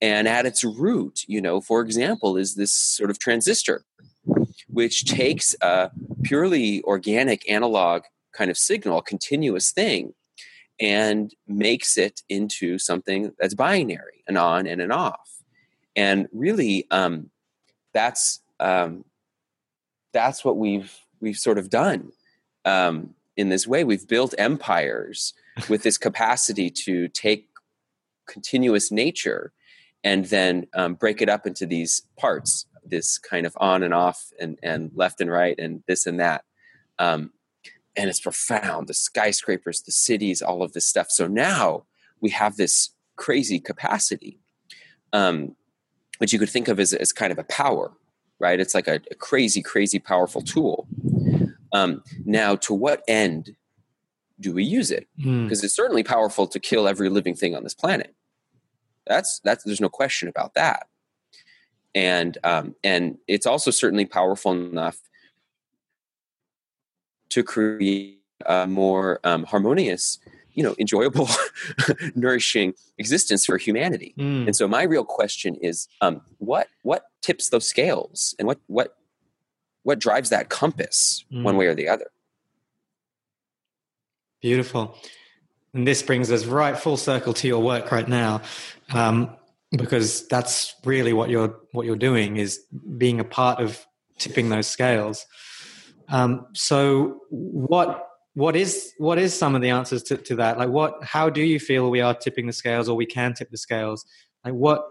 [0.00, 3.84] and at its root you know for example is this sort of transistor
[4.68, 5.90] which takes a
[6.22, 8.02] purely organic analog
[8.32, 10.12] kind of signal a continuous thing
[10.80, 15.42] and makes it into something that's binary an on and an off.
[15.96, 17.30] And really um,
[17.92, 19.04] that's um,
[20.12, 22.12] that's what we've we've sort of done.
[22.64, 23.84] Um, in this way.
[23.84, 25.32] We've built empires
[25.68, 27.48] with this capacity to take
[28.26, 29.52] continuous nature
[30.04, 34.30] and then um, break it up into these parts, this kind of on and off
[34.40, 36.44] and, and left and right and this and that.
[36.98, 37.30] Um,
[37.96, 41.10] and it's profound the skyscrapers, the cities, all of this stuff.
[41.10, 41.84] So now
[42.20, 44.40] we have this crazy capacity,
[45.12, 45.54] um,
[46.18, 47.92] which you could think of as, as kind of a power,
[48.40, 48.58] right?
[48.58, 50.88] It's like a, a crazy, crazy powerful tool.
[51.72, 53.56] Um, now, to what end
[54.40, 55.08] do we use it?
[55.20, 55.44] Hmm.
[55.44, 55.64] Because mm.
[55.64, 58.14] it's certainly powerful to kill every living thing on this planet.
[59.06, 60.86] That's that's there's no question about that.
[61.94, 64.98] And um, and it's also certainly powerful enough
[67.30, 70.18] to create a more um, harmonious,
[70.52, 71.28] you know, enjoyable,
[72.14, 74.14] nourishing existence for humanity.
[74.18, 74.46] Mm.
[74.46, 78.97] And so my real question is, um, what what tips those scales, and what what
[79.88, 81.42] what drives that compass mm.
[81.42, 82.06] one way or the other
[84.40, 84.96] beautiful
[85.74, 88.40] and this brings us right full circle to your work right now
[88.92, 89.34] um,
[89.72, 92.64] because that's really what you're what you're doing is
[92.96, 93.86] being a part of
[94.18, 95.26] tipping those scales.
[96.08, 100.58] Um, so what what is what is some of the answers to, to that?
[100.58, 103.50] Like what how do you feel we are tipping the scales or we can tip
[103.50, 104.04] the scales?
[104.44, 104.82] Like what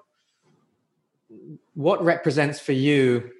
[1.73, 3.31] what represents for you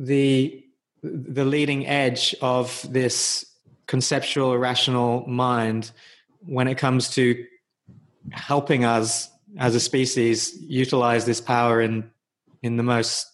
[0.00, 0.64] the
[1.02, 3.46] the leading edge of this
[3.86, 5.92] conceptual rational mind
[6.40, 7.44] when it comes to
[8.32, 12.10] helping us as a species utilize this power in
[12.62, 13.26] in the most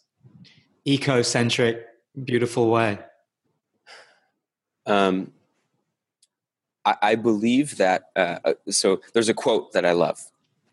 [0.86, 1.82] ecocentric
[2.24, 2.98] beautiful way.
[4.86, 5.32] Um,
[6.84, 10.20] I, believe that uh, uh, so there's a quote that i love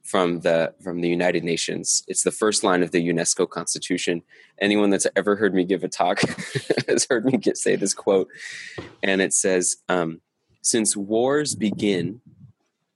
[0.03, 2.03] from the from the United Nations.
[2.07, 4.21] It's the first line of the UNESCO Constitution.
[4.59, 6.21] Anyone that's ever heard me give a talk
[6.87, 8.27] has heard me get, say this quote,
[9.01, 10.21] and it says, um,
[10.61, 12.21] "Since wars begin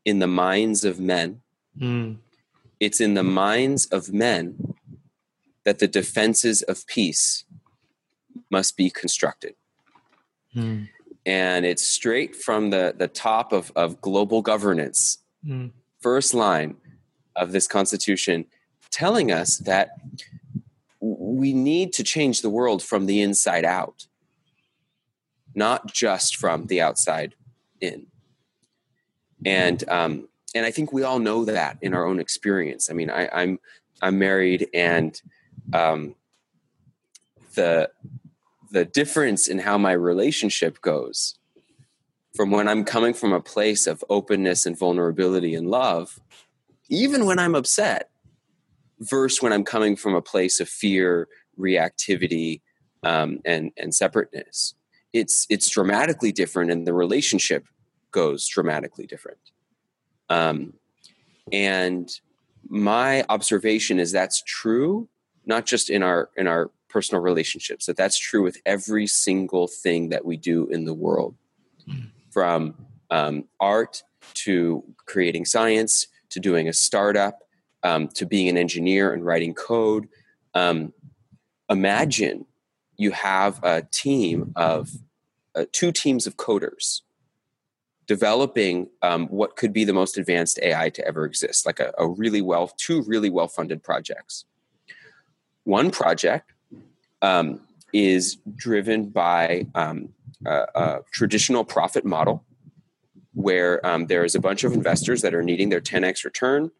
[0.05, 1.41] in the minds of men,
[1.79, 2.17] mm.
[2.79, 4.75] it's in the minds of men
[5.63, 7.45] that the defenses of peace
[8.51, 9.55] must be constructed."
[10.55, 10.89] Mm.
[11.25, 15.17] And it's straight from the, the top of, of global governance.
[15.45, 15.71] Mm.
[15.99, 16.77] First line
[17.37, 18.45] of this Constitution
[18.89, 19.89] telling us that
[20.99, 24.07] we need to change the world from the inside out,
[25.53, 27.35] not just from the outside
[27.79, 28.07] in.
[29.45, 32.89] And um, and I think we all know that in our own experience.
[32.89, 33.59] I mean, I, I'm,
[34.01, 35.19] I'm married, and
[35.73, 36.15] um,
[37.53, 37.91] the
[38.71, 41.37] the difference in how my relationship goes
[42.35, 46.19] from when I'm coming from a place of openness and vulnerability and love
[46.89, 48.09] even when I'm upset,
[48.99, 51.27] versus when I'm coming from a place of fear,
[51.59, 52.61] reactivity,
[53.03, 54.73] um, and and separateness.
[55.13, 57.65] It's it's dramatically different, and the relationship
[58.11, 59.39] goes dramatically different.
[60.29, 60.73] Um,
[61.51, 62.09] and
[62.67, 65.07] my observation is that's true,
[65.45, 67.85] not just in our in our personal relationships.
[67.85, 71.35] That that's true with every single thing that we do in the world,
[71.87, 72.09] mm.
[72.31, 72.75] from
[73.09, 77.39] um, art to creating science to doing a startup
[77.83, 80.07] um, to being an engineer and writing code.
[80.53, 80.93] Um,
[81.69, 82.45] imagine
[82.97, 84.89] you have a team of
[85.55, 87.01] uh, two teams of coders
[88.07, 92.07] developing um, what could be the most advanced AI to ever exist, like a, a
[92.07, 94.45] really well, two really well funded projects.
[95.65, 96.53] One project
[97.21, 97.59] um,
[97.93, 100.09] is driven by um,
[100.45, 102.45] a, a, traditional profit model
[103.37, 106.71] where um, there is a bunch of investors that are needing their 10x return.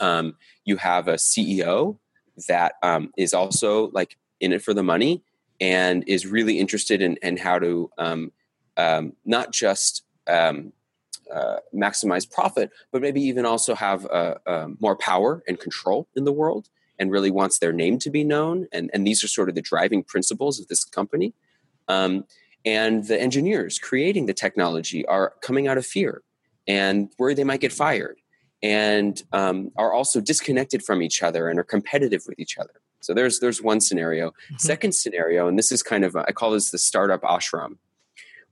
[0.00, 1.98] Um, you have a CEO
[2.48, 5.22] that um, is also like in it for the money
[5.60, 8.32] and is really interested in, in how to um,
[8.78, 10.72] um, not just um,
[11.32, 16.24] uh, maximize profit, but maybe even also have uh, uh, more power and control in
[16.24, 18.66] the world and really wants their name to be known.
[18.72, 21.34] And, and these are sort of the driving principles of this company.
[21.86, 22.24] Um,
[22.66, 26.22] and the engineers creating the technology are coming out of fear
[26.66, 28.18] and worry they might get fired
[28.62, 33.14] and um, are also disconnected from each other and are competitive with each other so
[33.14, 34.56] there's there's one scenario mm-hmm.
[34.56, 37.76] second scenario and this is kind of i call this the startup ashram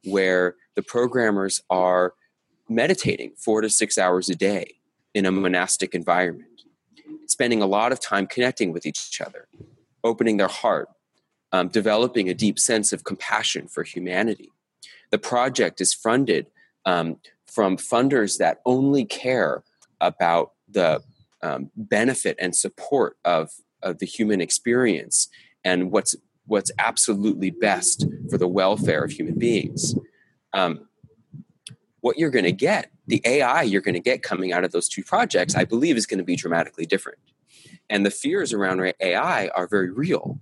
[0.05, 2.15] where the programmers are
[2.69, 4.77] meditating four to six hours a day
[5.13, 6.63] in a monastic environment
[7.27, 9.49] spending a lot of time connecting with each other
[10.05, 10.89] opening their heart
[11.55, 14.51] um, developing a deep sense of compassion for humanity.
[15.13, 16.49] The project is funded
[16.85, 19.63] um, from funders that only care
[20.01, 21.01] about the
[21.45, 23.53] um, benefit and support of,
[23.85, 25.29] of the human experience
[25.65, 29.95] and what's what's absolutely best for the welfare of human beings.
[30.55, 30.89] Um,
[32.01, 34.89] what you're going to get, the AI you're going to get coming out of those
[34.89, 37.21] two projects, I believe, is going to be dramatically different.
[37.89, 40.41] And the fears around AI are very real.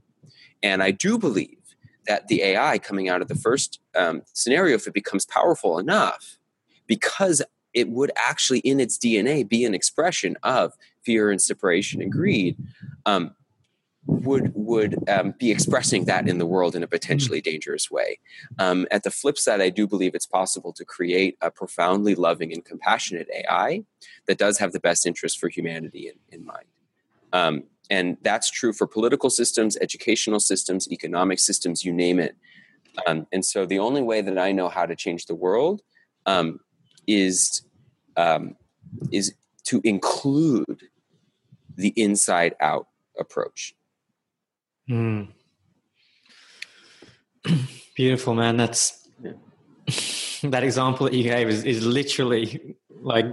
[0.62, 1.58] And I do believe
[2.06, 6.38] that the AI coming out of the first um, scenario, if it becomes powerful enough,
[6.86, 7.42] because
[7.74, 10.72] it would actually in its DNA be an expression of
[11.04, 12.56] fear and separation and greed,
[13.06, 13.34] um,
[14.06, 17.44] would would um, be expressing that in the world in a potentially mm.
[17.44, 18.18] dangerous way.
[18.58, 22.52] Um, at the flip side, I do believe it's possible to create a profoundly loving
[22.52, 23.84] and compassionate AI
[24.26, 26.66] that does have the best interest for humanity in, in mind.
[27.32, 32.34] Um, and that's true for political systems, educational systems, economic systems, you name it.
[33.06, 35.82] Um, and so the only way that I know how to change the world
[36.24, 36.60] um,
[37.06, 37.62] is
[38.16, 38.56] um,
[39.10, 39.34] is
[39.64, 40.88] to include
[41.76, 42.86] the inside out
[43.18, 43.74] approach.
[44.88, 45.28] Mm.
[47.94, 48.56] Beautiful, man.
[48.56, 49.32] That's yeah.
[50.50, 53.26] that example that you gave is, is literally like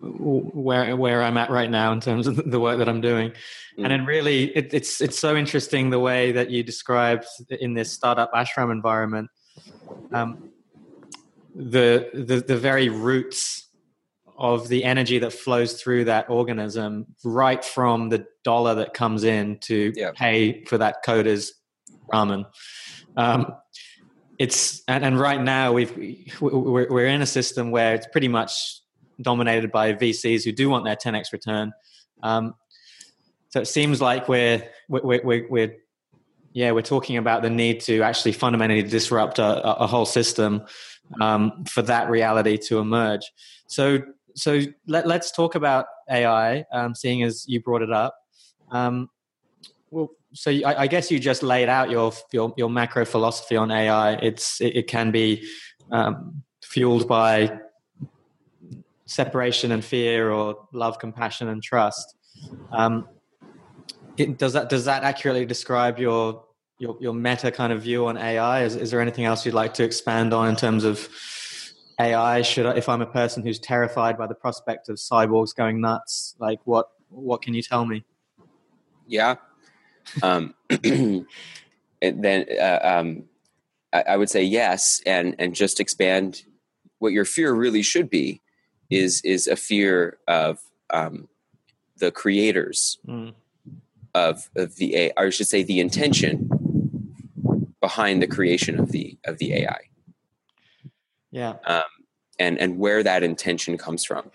[0.00, 3.30] where where I'm at right now in terms of the work that I'm doing.
[3.30, 3.84] Mm.
[3.84, 7.92] And then really, it, it's it's so interesting the way that you described in this
[7.92, 9.30] startup ashram environment,
[10.12, 10.50] um,
[11.54, 13.68] the the the very roots
[14.38, 19.58] of the energy that flows through that organism, right from the dollar that comes in
[19.60, 20.10] to yeah.
[20.14, 21.54] pay for that coder's
[22.12, 22.44] ramen.
[23.16, 23.54] Um,
[24.38, 25.96] it's and, and right now we've
[26.40, 28.82] we're, we're in a system where it's pretty much
[29.20, 31.72] dominated by VCs who do want their 10x return.
[32.22, 32.54] Um,
[33.48, 35.76] so it seems like we're, we're, we're, we're,
[36.52, 40.64] yeah, we're talking about the need to actually fundamentally disrupt a, a whole system
[41.20, 43.30] um, for that reality to emerge.
[43.66, 44.00] So,
[44.34, 48.16] so let, us talk about AI, um, seeing as you brought it up.
[48.70, 49.08] Um,
[49.90, 53.70] well, so I, I, guess you just laid out your, your, your macro philosophy on
[53.70, 54.14] AI.
[54.14, 55.48] It's it, it can be
[55.90, 57.58] um, fueled by
[59.06, 62.16] separation and fear or love compassion and trust
[62.72, 63.08] um,
[64.16, 66.44] it, does that does that accurately describe your
[66.78, 69.74] your, your meta kind of view on ai is, is there anything else you'd like
[69.74, 71.08] to expand on in terms of
[72.00, 75.80] ai should I, if i'm a person who's terrified by the prospect of cyborgs going
[75.80, 78.04] nuts like what what can you tell me?
[79.06, 79.36] Yeah.
[80.22, 80.54] Um,
[82.00, 83.24] then uh, um,
[83.92, 86.42] I, I would say yes and and just expand
[86.98, 88.42] what your fear really should be
[88.90, 90.60] is is a fear of
[90.90, 91.28] um,
[91.98, 93.32] the creators mm.
[94.14, 96.48] of of the AI, or I should say the intention
[97.80, 99.80] behind the creation of the of the AI.
[101.30, 101.54] Yeah.
[101.66, 101.82] Um,
[102.38, 104.30] and and where that intention comes from.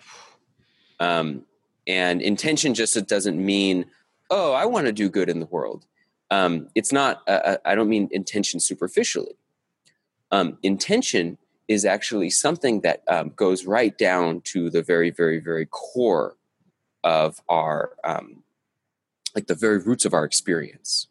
[1.00, 1.42] Um,
[1.86, 3.86] and intention just doesn't mean
[4.30, 5.86] oh I want to do good in the world.
[6.30, 7.22] Um, it's not.
[7.28, 9.36] I don't mean intention superficially.
[10.30, 11.36] Um, intention
[11.72, 16.36] is actually something that um, goes right down to the very, very, very core
[17.02, 18.42] of our, um,
[19.34, 21.08] like the very roots of our experience.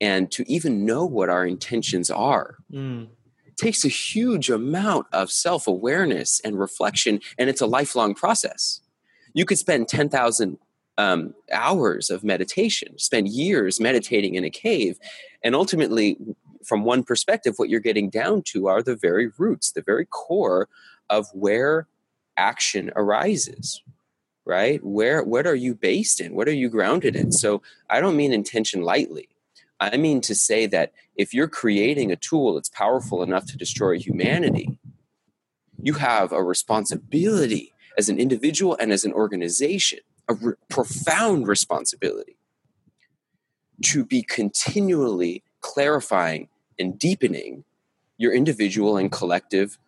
[0.00, 3.08] And to even know what our intentions are mm.
[3.56, 8.80] takes a huge amount of self awareness and reflection, and it's a lifelong process.
[9.32, 10.58] You could spend 10,000
[10.98, 14.98] um, hours of meditation, spend years meditating in a cave,
[15.42, 16.16] and ultimately
[16.66, 20.68] from one perspective, what you're getting down to are the very roots, the very core
[21.10, 21.86] of where
[22.36, 23.82] action arises
[24.46, 24.84] right?
[24.84, 26.34] Where what are you based in?
[26.34, 27.32] What are you grounded in?
[27.32, 29.28] So i don't mean intention lightly.
[29.80, 33.98] I mean to say that if you're creating a tool that's powerful enough to destroy
[33.98, 34.78] humanity
[35.82, 39.98] you have a responsibility as an individual and as an organization
[40.28, 42.36] a re- profound responsibility
[43.82, 46.48] to be continually clarifying
[46.78, 47.64] and deepening
[48.16, 49.78] your individual and collective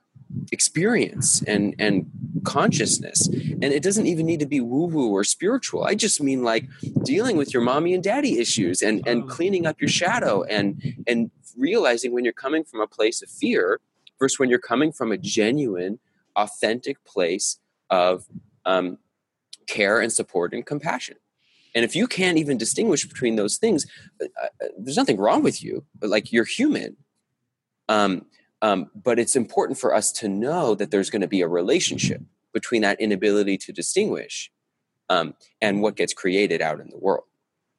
[0.52, 2.10] experience and and
[2.44, 3.26] consciousness.
[3.28, 5.84] And it doesn't even need to be woo woo or spiritual.
[5.84, 6.66] I just mean like
[7.02, 11.30] dealing with your mommy and daddy issues and and cleaning up your shadow and and
[11.56, 13.80] realizing when you're coming from a place of fear
[14.18, 15.98] versus when you're coming from a genuine
[16.36, 17.58] authentic place
[17.90, 18.26] of
[18.64, 18.98] um,
[19.66, 21.16] care and support and compassion
[21.76, 23.86] and if you can't even distinguish between those things,
[24.20, 25.84] uh, uh, there's nothing wrong with you.
[26.00, 26.96] Like you're human.
[27.90, 28.24] Um,
[28.62, 32.22] um, but it's important for us to know that there's going to be a relationship
[32.54, 34.50] between that inability to distinguish
[35.10, 37.24] um, and what gets created out in the world.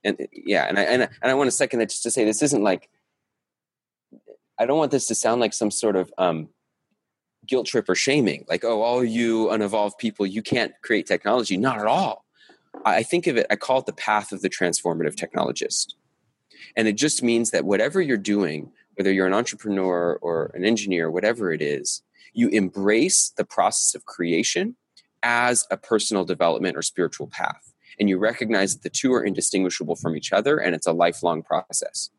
[0.03, 2.11] And uh, yeah, and I and I, and I want to second that just to
[2.11, 2.89] say this isn't like
[4.59, 6.49] I don't want this to sound like some sort of um,
[7.47, 11.57] guilt trip or shaming, like oh, all you unevolved people, you can't create technology.
[11.57, 12.26] Not at all.
[12.85, 15.93] I think of it, I call it the path of the transformative technologist.
[16.75, 21.09] And it just means that whatever you're doing, whether you're an entrepreneur or an engineer,
[21.09, 22.01] whatever it is,
[22.33, 24.75] you embrace the process of creation
[25.23, 27.73] as a personal development or spiritual path.
[27.99, 31.41] And you recognize that the two are indistinguishable from each other and it's a lifelong
[31.41, 32.09] process.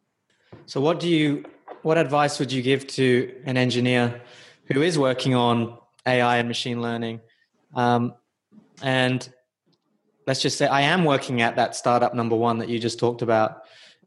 [0.67, 1.45] So what do you
[1.83, 4.21] what advice would you give to an engineer
[4.65, 7.21] who is working on AI and machine learning
[7.75, 8.15] um,
[8.83, 9.33] and
[10.29, 13.23] let's just say I am working at that startup number one that you just talked
[13.23, 13.63] about.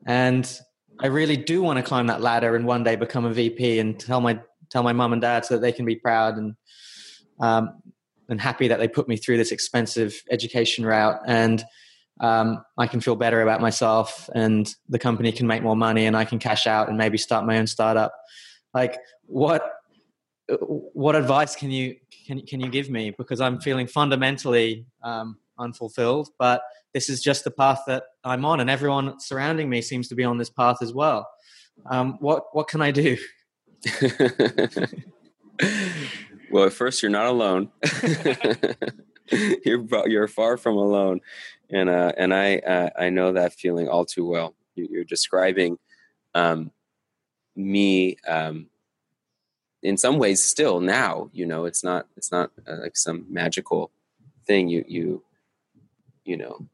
[0.05, 0.47] And
[0.99, 3.99] I really do want to climb that ladder and one day become a VP and
[3.99, 6.55] tell my tell my mom and dad so that they can be proud and
[7.39, 7.81] um,
[8.29, 11.63] and happy that they put me through this expensive education route and
[12.19, 16.15] um, I can feel better about myself and the company can make more money and
[16.15, 18.13] I can cash out and maybe start my own startup.
[18.75, 19.63] Like what
[20.93, 21.95] what advice can you
[22.27, 26.61] can can you give me because I'm feeling fundamentally um, unfulfilled, but
[26.93, 30.23] this is just the path that I'm on, and everyone surrounding me seems to be
[30.23, 31.27] on this path as well.
[31.89, 33.17] Um, what what can I do?
[36.51, 37.69] well, at first, you're not alone.
[39.65, 41.21] you're you're far from alone,
[41.69, 44.55] and uh, and I uh, I know that feeling all too well.
[44.75, 45.77] You're describing
[46.33, 46.71] um,
[47.55, 48.67] me um,
[49.81, 51.29] in some ways still now.
[51.33, 53.91] You know, it's not it's not uh, like some magical
[54.45, 55.23] thing you you
[56.25, 56.67] you know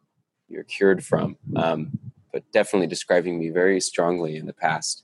[0.47, 1.91] you're cured from, um,
[2.31, 5.03] but definitely describing me very strongly in the past,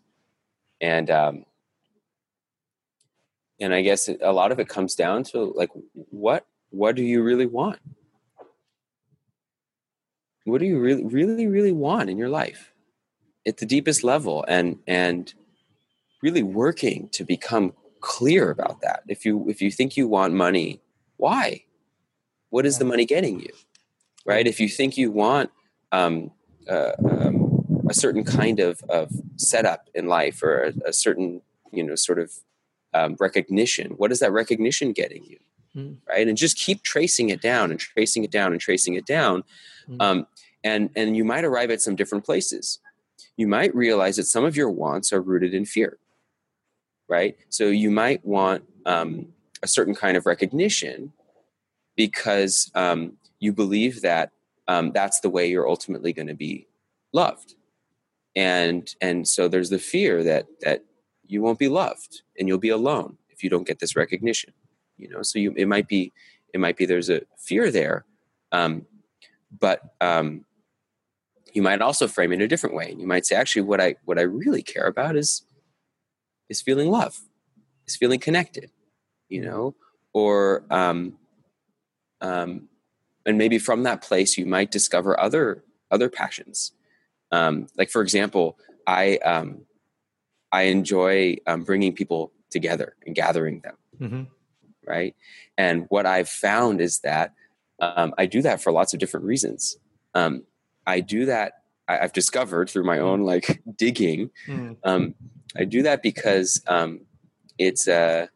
[0.82, 1.46] and um,
[3.60, 7.24] and I guess a lot of it comes down to like what what do you
[7.24, 7.80] really want?
[10.46, 12.74] What do you really really really want in your life
[13.46, 15.34] at the deepest level and and
[16.22, 19.04] really working to become clear about that.
[19.08, 20.82] If you if you think you want money,
[21.18, 21.66] why?
[22.50, 23.52] What is the money getting you?
[24.26, 24.48] Right?
[24.48, 25.52] If you think you want
[25.92, 26.32] um,
[26.70, 27.44] uh, um,
[27.90, 32.20] a certain kind of, of setup in life or a, a certain you know sort
[32.20, 32.32] of
[32.94, 33.92] um, recognition.
[33.92, 35.38] What is that recognition getting you?
[35.76, 35.98] Mm.
[36.08, 39.44] Right, and just keep tracing it down and tracing it down and tracing it down,
[39.90, 40.00] mm.
[40.00, 40.28] um,
[40.64, 42.80] and and you might arrive at some different places.
[43.38, 45.98] You might realize that some of your wants are rooted in fear.
[47.10, 49.28] Right, so you might want um,
[49.64, 51.12] a certain kind of recognition
[51.96, 54.32] because um, you believe that
[54.68, 56.68] um, that's the way you're ultimately going to be
[57.12, 57.56] loved.
[58.36, 60.84] And and so there's the fear that that
[61.28, 64.54] you won't be loved and you'll be alone if you don't get this recognition
[64.98, 65.22] you know?
[65.22, 66.12] So you it might be
[66.54, 68.06] it might be there's a fear there
[68.52, 68.86] um,
[69.60, 70.46] but um,
[71.54, 73.96] you might also frame it a different way and you might say actually what i
[74.06, 75.44] what i really care about is
[76.50, 77.20] is feeling love
[77.86, 78.72] is feeling connected
[79.34, 79.76] you know?
[80.14, 81.14] Or um,
[82.22, 82.70] um,
[83.26, 86.72] and maybe from that place you might discover other other passions
[87.32, 89.66] um, like for example i um,
[90.54, 93.76] I enjoy um, bringing people together and gathering them.
[94.00, 94.24] Mm-hmm.
[94.88, 95.16] Right.
[95.58, 97.34] And what I've found is that
[97.82, 99.78] um, I do that for lots of different reasons.
[100.14, 100.44] Um,
[100.86, 101.54] I do that,
[101.88, 104.30] I, have discovered through my own like digging.
[104.48, 104.78] Mm.
[104.84, 105.16] Um,
[105.58, 107.02] I do that because um,
[107.58, 108.30] it's a,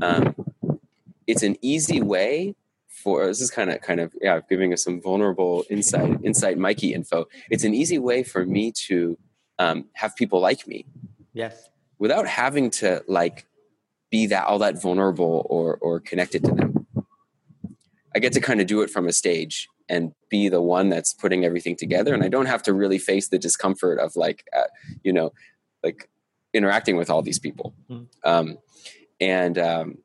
[0.00, 0.36] um,
[1.26, 2.54] it's an easy way
[3.04, 6.94] for this is kind of kind of yeah giving us some vulnerable insight insight Mikey
[6.94, 7.26] info.
[7.50, 9.16] It's an easy way for me to
[9.58, 10.86] um, have people like me
[11.34, 11.68] Yes.
[11.98, 13.46] Without having to like
[14.10, 16.86] be that all that vulnerable or or connected to them.
[18.14, 21.12] I get to kind of do it from a stage and be the one that's
[21.12, 24.70] putting everything together and I don't have to really face the discomfort of like uh,
[25.02, 25.32] you know
[25.82, 26.08] like
[26.54, 27.74] interacting with all these people.
[27.90, 28.06] Mm.
[28.24, 28.58] Um,
[29.20, 29.98] and um,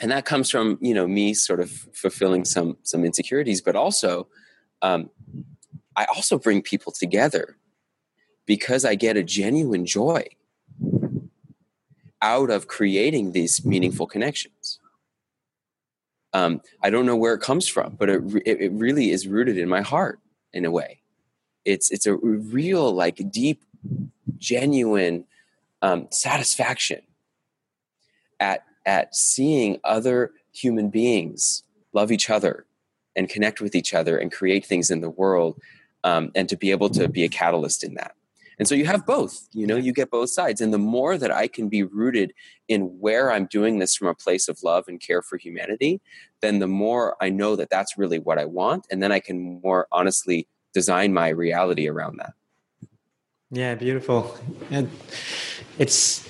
[0.00, 4.26] and that comes from you know me sort of fulfilling some some insecurities but also
[4.82, 5.10] um,
[5.96, 7.56] i also bring people together
[8.46, 10.24] because i get a genuine joy
[12.22, 14.78] out of creating these meaningful connections.
[16.32, 19.68] Um, I don't know where it comes from, but it, it really is rooted in
[19.68, 20.20] my heart
[20.52, 21.00] in a way.
[21.64, 23.64] It's it's a real, like, deep,
[24.36, 25.24] genuine
[25.82, 27.02] um, satisfaction
[28.40, 31.62] at at seeing other human beings
[31.92, 32.64] love each other
[33.14, 35.60] and connect with each other and create things in the world,
[36.04, 38.12] um, and to be able to be a catalyst in that.
[38.58, 40.60] And so you have both, you know, you get both sides.
[40.60, 42.32] And the more that I can be rooted
[42.66, 46.00] in where I'm doing this from a place of love and care for humanity,
[46.40, 48.86] then the more I know that that's really what I want.
[48.90, 52.32] And then I can more honestly design my reality around that.
[53.50, 54.36] Yeah, beautiful.
[54.70, 54.90] And
[55.78, 56.28] it's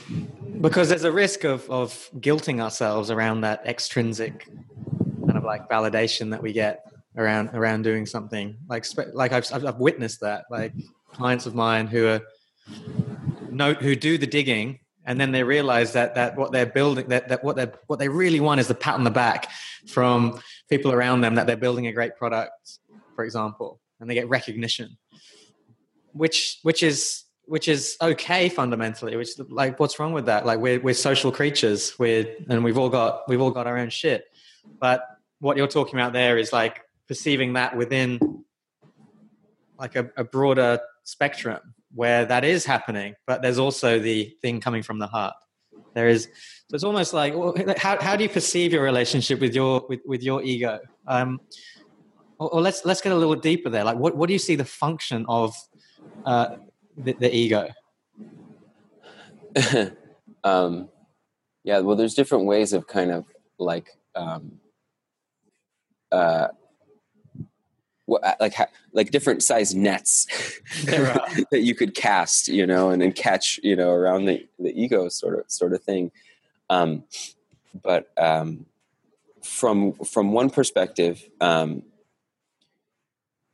[0.60, 4.46] because there's a risk of, of guilting ourselves around that extrinsic
[5.26, 6.84] kind of like validation that we get
[7.16, 8.56] around around doing something.
[8.68, 10.44] Like like I've I've witnessed that.
[10.50, 10.72] Like
[11.12, 12.20] clients of mine who are
[13.50, 17.28] note who do the digging and then they realize that that what they're building that,
[17.28, 19.50] that what they what they really want is the pat on the back
[19.88, 22.78] from people around them that they're building a great product
[23.16, 24.96] for example and they get recognition
[26.12, 30.80] which which is which is okay fundamentally which like what's wrong with that like we're
[30.80, 34.24] we're social creatures we're and we've all got we've all got our own shit
[34.80, 35.06] but
[35.40, 38.44] what you're talking about there is like perceiving that within
[39.78, 44.82] like a, a broader spectrum where that is happening, but there's also the thing coming
[44.82, 45.34] from the heart.
[45.94, 46.24] There is,
[46.68, 47.34] so it's almost like,
[47.78, 50.80] how, how do you perceive your relationship with your with, with your ego?
[51.06, 51.40] Um,
[52.38, 53.84] or, or, let's let's get a little deeper there.
[53.84, 55.56] Like, what what do you see the function of
[56.24, 56.56] uh,
[56.96, 57.68] the, the ego?
[60.44, 60.88] um,
[61.64, 63.24] yeah, well, there's different ways of kind of
[63.58, 64.60] like um,
[66.12, 66.48] uh,
[68.10, 68.54] uh, like
[68.92, 70.26] like different size nets
[70.84, 75.08] that you could cast, you know, and then catch, you know, around the, the ego
[75.08, 76.10] sort of sort of thing.
[76.70, 77.04] Um,
[77.82, 78.66] but um,
[79.42, 81.82] from from one perspective, um,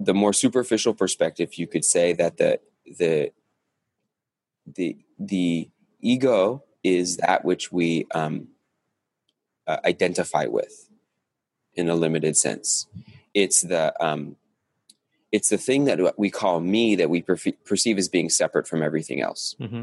[0.05, 2.61] the more superficial perspective, you could say that the
[2.99, 3.33] the
[4.67, 8.49] the the ego is that which we um,
[9.67, 10.91] uh, identify with
[11.75, 12.87] in a limited sense.
[13.33, 14.37] It's the um,
[15.33, 19.21] it's the thing that we call me that we perceive as being separate from everything
[19.21, 19.57] else.
[19.61, 19.83] Mm-hmm.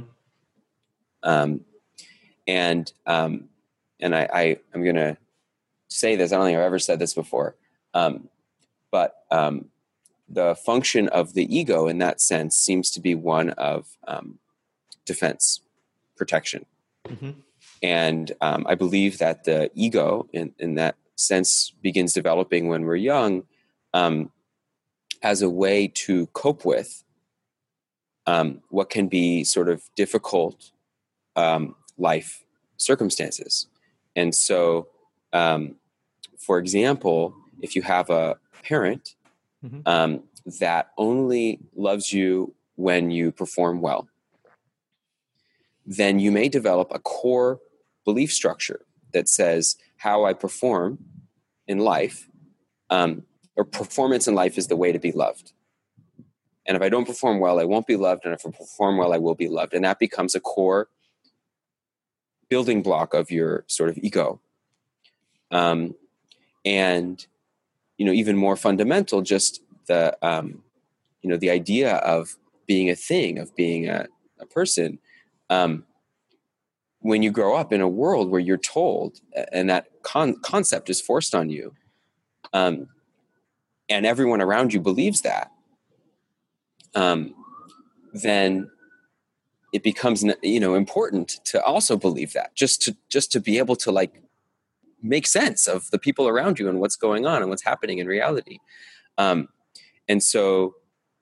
[1.23, 1.61] Um,
[2.47, 3.49] and um,
[3.99, 5.17] and I, I am going to
[5.89, 6.31] say this.
[6.31, 7.55] I don't think I've ever said this before,
[7.93, 8.29] um,
[8.91, 9.70] but um,
[10.33, 14.39] the function of the ego in that sense seems to be one of um,
[15.05, 15.61] defense,
[16.15, 16.65] protection,
[17.07, 17.31] mm-hmm.
[17.83, 22.95] and um, I believe that the ego in in that sense begins developing when we're
[22.95, 23.43] young
[23.93, 24.31] um,
[25.21, 27.03] as a way to cope with
[28.25, 30.71] um, what can be sort of difficult
[31.35, 32.43] um, life
[32.77, 33.67] circumstances.
[34.15, 34.87] And so,
[35.33, 35.75] um,
[36.37, 39.15] for example, if you have a parent
[39.63, 39.81] mm-hmm.
[39.85, 40.23] Um,
[40.59, 44.07] that only loves you when you perform well,
[45.85, 47.59] then you may develop a core
[48.05, 48.81] belief structure
[49.13, 50.99] that says how I perform
[51.67, 52.27] in life
[52.89, 53.23] um,
[53.55, 55.53] or performance in life is the way to be loved.
[56.65, 58.25] And if I don't perform well, I won't be loved.
[58.25, 59.73] And if I perform well, I will be loved.
[59.73, 60.89] And that becomes a core
[62.49, 64.39] building block of your sort of ego.
[65.49, 65.95] Um,
[66.63, 67.25] and,
[68.01, 70.63] you know, even more fundamental, just the, um,
[71.21, 72.35] you know, the idea of
[72.65, 74.07] being a thing, of being a,
[74.39, 74.97] a person.
[75.51, 75.83] Um,
[77.01, 79.19] when you grow up in a world where you're told,
[79.51, 81.75] and that con- concept is forced on you,
[82.53, 82.87] um,
[83.87, 85.51] and everyone around you believes that,
[86.95, 87.35] um,
[88.13, 88.67] then
[89.73, 93.75] it becomes you know important to also believe that just to just to be able
[93.75, 94.23] to like
[95.01, 98.07] make sense of the people around you and what's going on and what's happening in
[98.07, 98.57] reality
[99.17, 99.47] um,
[100.07, 100.75] and so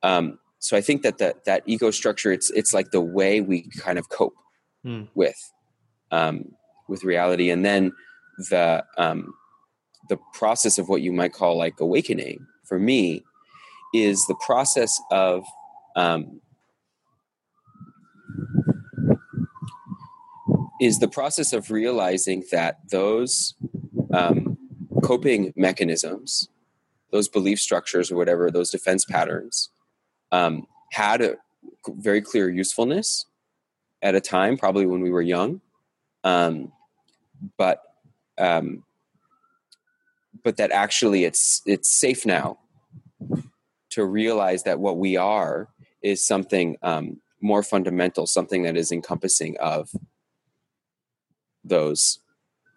[0.03, 3.63] um, so i think that that that ego structure it's it's like the way we
[3.77, 4.36] kind of cope
[4.86, 5.07] mm.
[5.15, 5.51] with
[6.11, 6.51] um,
[6.88, 7.91] with reality and then
[8.49, 9.34] the um,
[10.09, 13.23] the process of what you might call like awakening for me
[13.93, 15.43] is the process of
[15.95, 16.41] um,
[20.80, 23.53] is the process of realizing that those
[24.13, 24.57] um,
[25.03, 26.49] coping mechanisms,
[27.11, 29.69] those belief structures or whatever, those defense patterns,
[30.32, 31.36] um, had a
[31.88, 33.25] very clear usefulness
[34.01, 35.61] at a time, probably when we were young,
[36.23, 36.71] um,
[37.57, 37.82] but
[38.38, 38.84] um,
[40.43, 42.57] but that actually it's it's safe now
[43.89, 45.67] to realize that what we are
[46.01, 49.89] is something um, more fundamental, something that is encompassing of
[51.70, 52.20] those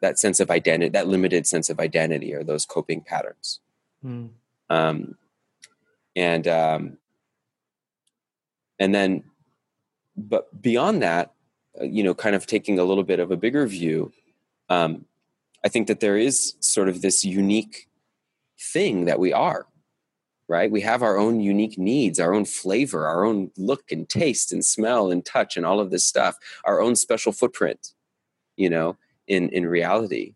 [0.00, 3.60] that sense of identity, that limited sense of identity, or those coping patterns.
[4.04, 4.30] Mm.
[4.68, 5.16] Um,
[6.16, 6.98] and um,
[8.78, 9.24] and then,
[10.16, 11.32] but beyond that,
[11.80, 14.12] uh, you know, kind of taking a little bit of a bigger view,
[14.68, 15.06] um,
[15.64, 17.88] I think that there is sort of this unique
[18.58, 19.66] thing that we are,
[20.48, 20.70] right?
[20.70, 24.64] We have our own unique needs, our own flavor, our own look and taste and
[24.64, 27.92] smell and touch and all of this stuff, our own special footprint,
[28.62, 28.96] you know,
[29.26, 30.34] in, in reality.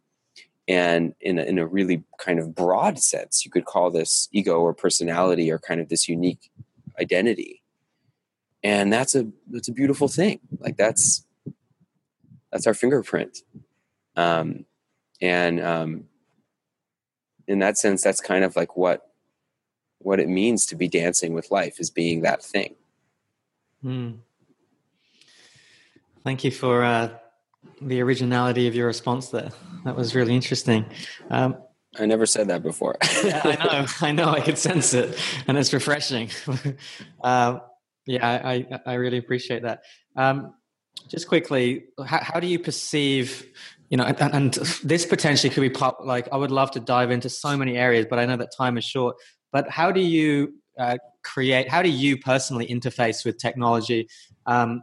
[0.69, 4.59] And in a, in a really kind of broad sense, you could call this ego
[4.61, 6.51] or personality or kind of this unique
[7.01, 7.63] identity.
[8.65, 10.41] And that's a that's a beautiful thing.
[10.59, 11.25] Like that's
[12.51, 13.39] that's our fingerprint.
[14.17, 14.65] Um,
[15.21, 16.05] and um,
[17.47, 19.13] in that sense, that's kind of like what
[19.99, 22.75] what it means to be dancing with life is being that thing.
[23.85, 24.17] Mm.
[26.25, 27.11] Thank you for uh,
[27.81, 29.51] the originality of your response there.
[29.85, 30.87] That was really interesting.
[31.31, 31.57] Um,
[31.99, 32.97] I never said that before.
[33.25, 36.31] yeah, I know, I know, I could sense it, and it's refreshing.
[37.23, 37.61] uh,
[38.07, 39.83] yeah, I, I, really appreciate that.
[40.15, 40.55] Um,
[41.09, 43.47] just quickly, how, how, do you perceive
[43.89, 47.11] you know and, and, this potentially could be part like i would love to dive
[47.11, 49.17] into so many areas but i know that time is short
[49.53, 54.09] but how do you uh, create how do you personally interface with technology
[54.47, 54.83] um,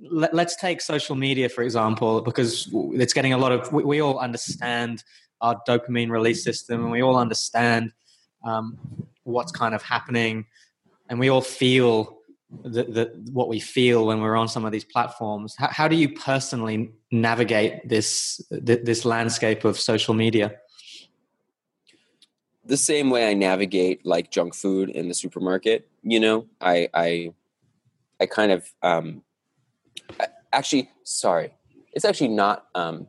[0.00, 4.00] let, us take social media for example because it's getting a lot of we, we,
[4.00, 5.04] all understand
[5.40, 7.92] our dopamine release system and we all understand
[8.44, 8.78] um,
[9.24, 10.46] what's kind of happening
[11.08, 12.20] and we all feel
[12.62, 15.54] the, the, what we feel when we're on some of these platforms.
[15.56, 20.56] How, how do you personally navigate this this landscape of social media?
[22.64, 25.88] The same way I navigate like junk food in the supermarket.
[26.02, 27.32] You know, I I
[28.20, 29.22] I kind of um,
[30.52, 31.52] actually sorry,
[31.92, 33.08] it's actually not um,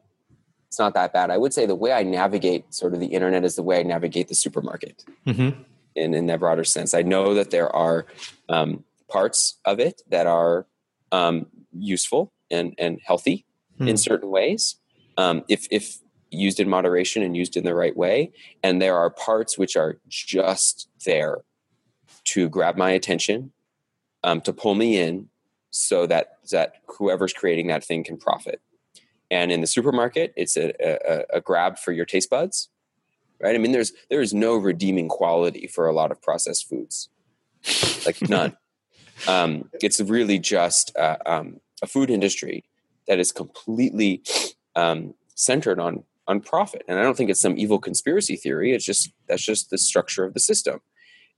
[0.68, 1.30] it's not that bad.
[1.32, 3.84] I would say the way I navigate sort of the internet is the way I
[3.84, 5.04] navigate the supermarket.
[5.28, 5.62] Mm-hmm.
[5.96, 8.06] In in that broader sense, I know that there are
[8.48, 10.66] um, parts of it that are
[11.12, 13.46] um, useful and and healthy
[13.80, 13.90] mm.
[13.90, 14.78] in certain ways.
[15.18, 15.98] Um, if if
[16.32, 18.32] used in moderation and used in the right way,
[18.64, 21.40] and there are parts which are just there
[22.24, 23.52] to grab my attention,
[24.24, 25.28] um, to pull me in,
[25.72, 28.62] so that that whoever's creating that thing can profit.
[29.32, 32.68] And in the supermarket, it's a, a, a grab for your taste buds,
[33.40, 33.56] right?
[33.56, 37.10] I mean, there's there is no redeeming quality for a lot of processed foods,
[38.06, 38.58] like none.
[39.28, 42.66] um, it's really just uh, um, a food industry
[43.08, 44.22] that is completely
[44.76, 48.74] um, centered on on profit, and I don't think it's some evil conspiracy theory.
[48.74, 50.82] It's just that's just the structure of the system.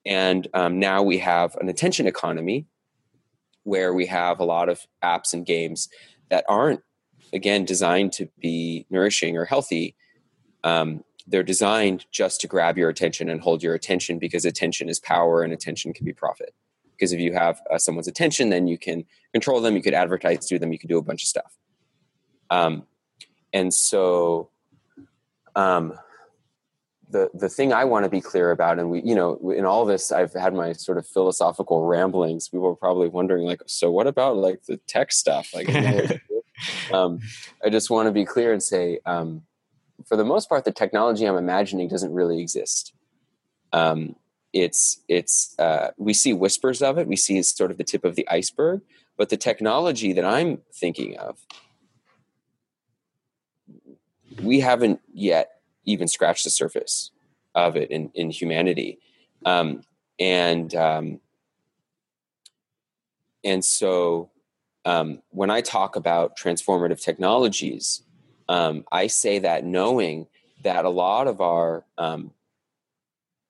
[0.06, 2.66] And um, now we have an attention economy
[3.64, 5.89] where we have a lot of apps and games
[6.30, 6.82] that aren't
[7.32, 9.95] again designed to be nourishing or healthy.
[10.64, 14.99] Um, they're designed just to grab your attention and hold your attention because attention is
[14.99, 16.53] power and attention can be profit.
[16.91, 20.45] Because if you have uh, someone's attention then you can control them you could advertise
[20.47, 21.57] to them you could do a bunch of stuff.
[22.49, 22.86] Um,
[23.51, 24.49] and so
[25.55, 25.93] um,
[27.14, 29.86] the the thing I want to be clear about, and we, you know, in all
[29.86, 32.49] this, I've had my sort of philosophical ramblings.
[32.49, 35.53] People are probably wondering, like, so what about like the tech stuff?
[35.53, 35.70] Like,
[36.91, 37.20] um,
[37.64, 39.43] I just want to be clear and say, um,
[40.05, 42.93] for the most part, the technology I'm imagining doesn't really exist.
[43.72, 44.16] Um,
[44.51, 47.07] it's it's uh, we see whispers of it.
[47.07, 48.82] We see it's sort of the tip of the iceberg.
[49.16, 51.38] But the technology that I'm thinking of,
[54.41, 55.53] we haven't yet
[55.86, 57.12] even scratch the surface
[57.56, 59.00] of it in in humanity,
[59.46, 59.82] um,
[60.20, 61.20] and um,
[63.44, 64.32] and so
[64.86, 68.02] um, when I talk about transformative technologies,
[68.50, 70.28] um, I say that knowing
[70.64, 72.32] that a lot of our um,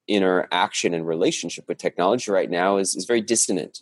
[0.07, 3.81] interaction and relationship with technology right now is, is very dissonant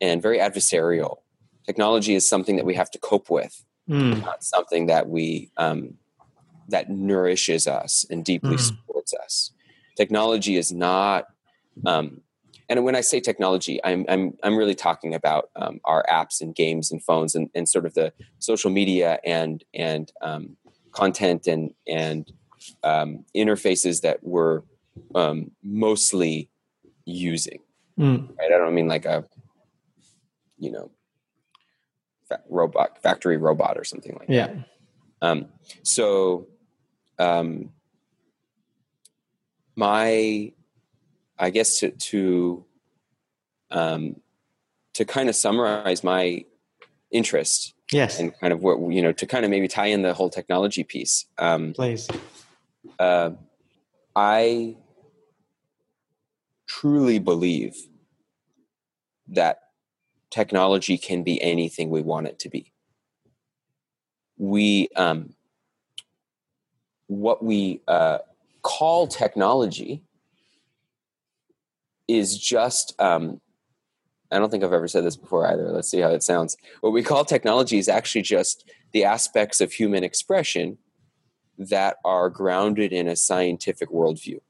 [0.00, 1.18] and very adversarial.
[1.66, 4.20] Technology is something that we have to cope with, mm.
[4.22, 5.94] not something that we um,
[6.68, 8.60] that nourishes us and deeply mm.
[8.60, 9.52] supports us.
[9.96, 11.26] Technology is not
[11.86, 12.22] um,
[12.68, 16.54] and when I say technology, I'm I'm I'm really talking about um, our apps and
[16.54, 20.56] games and phones and, and sort of the social media and and um,
[20.92, 22.32] content and and
[22.82, 24.62] um, interfaces that we're
[25.14, 26.48] um, mostly
[27.04, 27.58] using.
[27.98, 28.30] Mm.
[28.38, 28.52] Right?
[28.52, 29.24] I don't mean like a
[30.58, 30.90] you know
[32.28, 34.46] fa- robot factory robot or something like yeah.
[34.46, 34.56] that.
[35.20, 35.46] Um,
[35.82, 36.46] so
[37.18, 37.70] um,
[39.76, 40.52] my
[41.38, 42.64] I guess to to
[43.70, 44.16] um,
[44.94, 46.44] to kind of summarize my
[47.10, 50.14] interest, yes, and kind of what you know to kind of maybe tie in the
[50.14, 51.26] whole technology piece.
[51.38, 52.08] Um, Please,
[52.98, 53.30] uh,
[54.14, 54.76] I
[56.66, 57.76] truly believe
[59.28, 59.60] that
[60.30, 62.72] technology can be anything we want it to be.
[64.38, 65.34] We um,
[67.20, 68.18] what we uh,
[68.62, 70.02] call technology
[72.08, 73.40] is just um,
[74.30, 75.70] I don't think I've ever said this before either.
[75.70, 76.56] Let's see how it sounds.
[76.80, 80.78] What we call technology is actually just the aspects of human expression
[81.58, 84.40] that are grounded in a scientific worldview.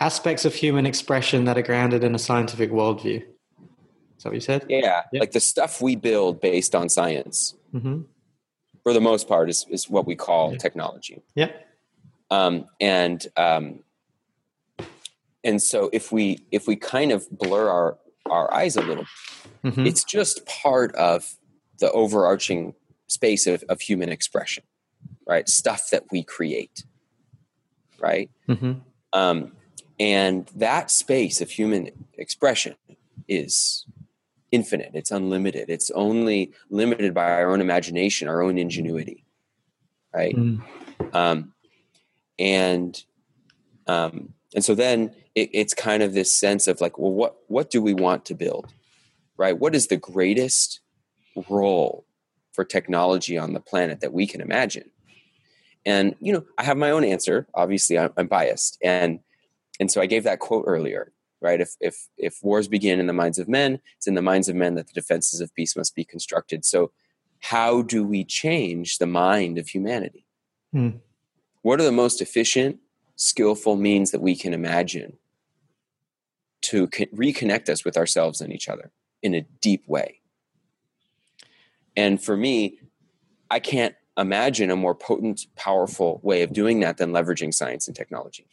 [0.00, 3.22] Aspects of human expression that are grounded in a scientific worldview.
[4.16, 4.66] Is that what you said?
[4.68, 8.02] Yeah, like the stuff we build based on science, mm-hmm.
[8.84, 11.22] For the most part, is, is what we call technology.
[11.34, 11.66] Yep.
[12.30, 13.80] Um, and um,
[15.44, 17.98] and so if we if we kind of blur our
[18.30, 19.04] our eyes a little
[19.62, 19.86] mm-hmm.
[19.86, 21.34] it's just part of
[21.78, 22.74] the overarching
[23.06, 24.64] space of, of human expression
[25.26, 26.84] right stuff that we create
[28.00, 28.72] right mm-hmm.
[29.12, 29.52] um,
[30.00, 32.74] and that space of human expression
[33.28, 33.86] is
[34.54, 34.92] infinite.
[34.94, 35.68] It's unlimited.
[35.68, 39.24] It's only limited by our own imagination our own ingenuity
[40.14, 40.36] right?
[40.36, 40.62] Mm.
[41.14, 41.52] um,
[42.38, 43.04] and
[43.86, 47.70] um, and so then it, it's kind of this sense of like well what what
[47.70, 48.72] do we want to build
[49.36, 49.58] right?
[49.58, 50.80] What is the greatest
[51.50, 52.06] role
[52.52, 54.90] for technology on the planet that we can imagine?
[55.84, 57.46] And you know i have my own answer.
[57.54, 58.78] Obviously i'm, I'm biased.
[58.82, 59.20] And
[59.80, 61.12] and so i gave that quote earlier
[61.44, 64.48] right if if if wars begin in the minds of men it's in the minds
[64.48, 66.90] of men that the defenses of peace must be constructed so
[67.40, 70.26] how do we change the mind of humanity
[70.72, 70.90] hmm.
[71.62, 72.80] what are the most efficient
[73.16, 75.18] skillful means that we can imagine
[76.64, 78.90] to reconnect us with ourselves and each other
[79.22, 80.20] in a deep way.
[81.96, 82.78] And for me,
[83.50, 87.94] I can't imagine a more potent, powerful way of doing that than leveraging science and
[87.94, 88.46] technology.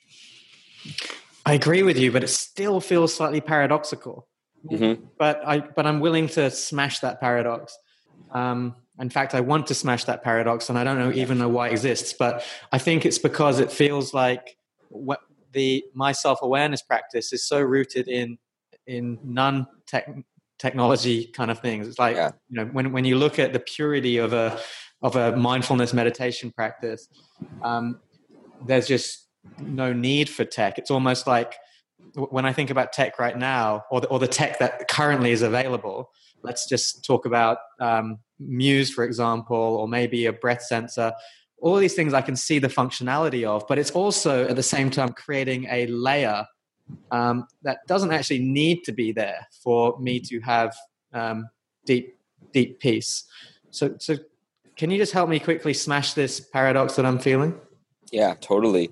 [1.45, 4.27] I agree with you, but it still feels slightly paradoxical.
[4.69, 5.05] Mm-hmm.
[5.17, 7.77] But I but I'm willing to smash that paradox.
[8.31, 11.49] Um, in fact, I want to smash that paradox, and I don't know even know
[11.49, 12.13] why it exists.
[12.17, 14.55] But I think it's because it feels like
[14.89, 15.21] what
[15.53, 18.37] the my self awareness practice is so rooted in
[18.85, 19.67] in non
[20.59, 21.87] technology kind of things.
[21.87, 22.31] It's like yeah.
[22.49, 24.59] you know when when you look at the purity of a
[25.01, 27.07] of a mindfulness meditation practice,
[27.63, 27.99] um,
[28.65, 29.27] there's just
[29.59, 30.77] no need for tech.
[30.77, 31.55] It's almost like
[32.15, 35.41] when I think about tech right now, or the, or the tech that currently is
[35.41, 36.09] available.
[36.43, 41.13] Let's just talk about um, Muse, for example, or maybe a breath sensor.
[41.61, 44.89] All these things I can see the functionality of, but it's also at the same
[44.89, 46.45] time creating a layer
[47.11, 50.75] um, that doesn't actually need to be there for me to have
[51.13, 51.47] um,
[51.85, 52.17] deep,
[52.51, 53.25] deep peace.
[53.69, 54.17] So, so
[54.75, 57.59] can you just help me quickly smash this paradox that I'm feeling?
[58.11, 58.91] Yeah, totally.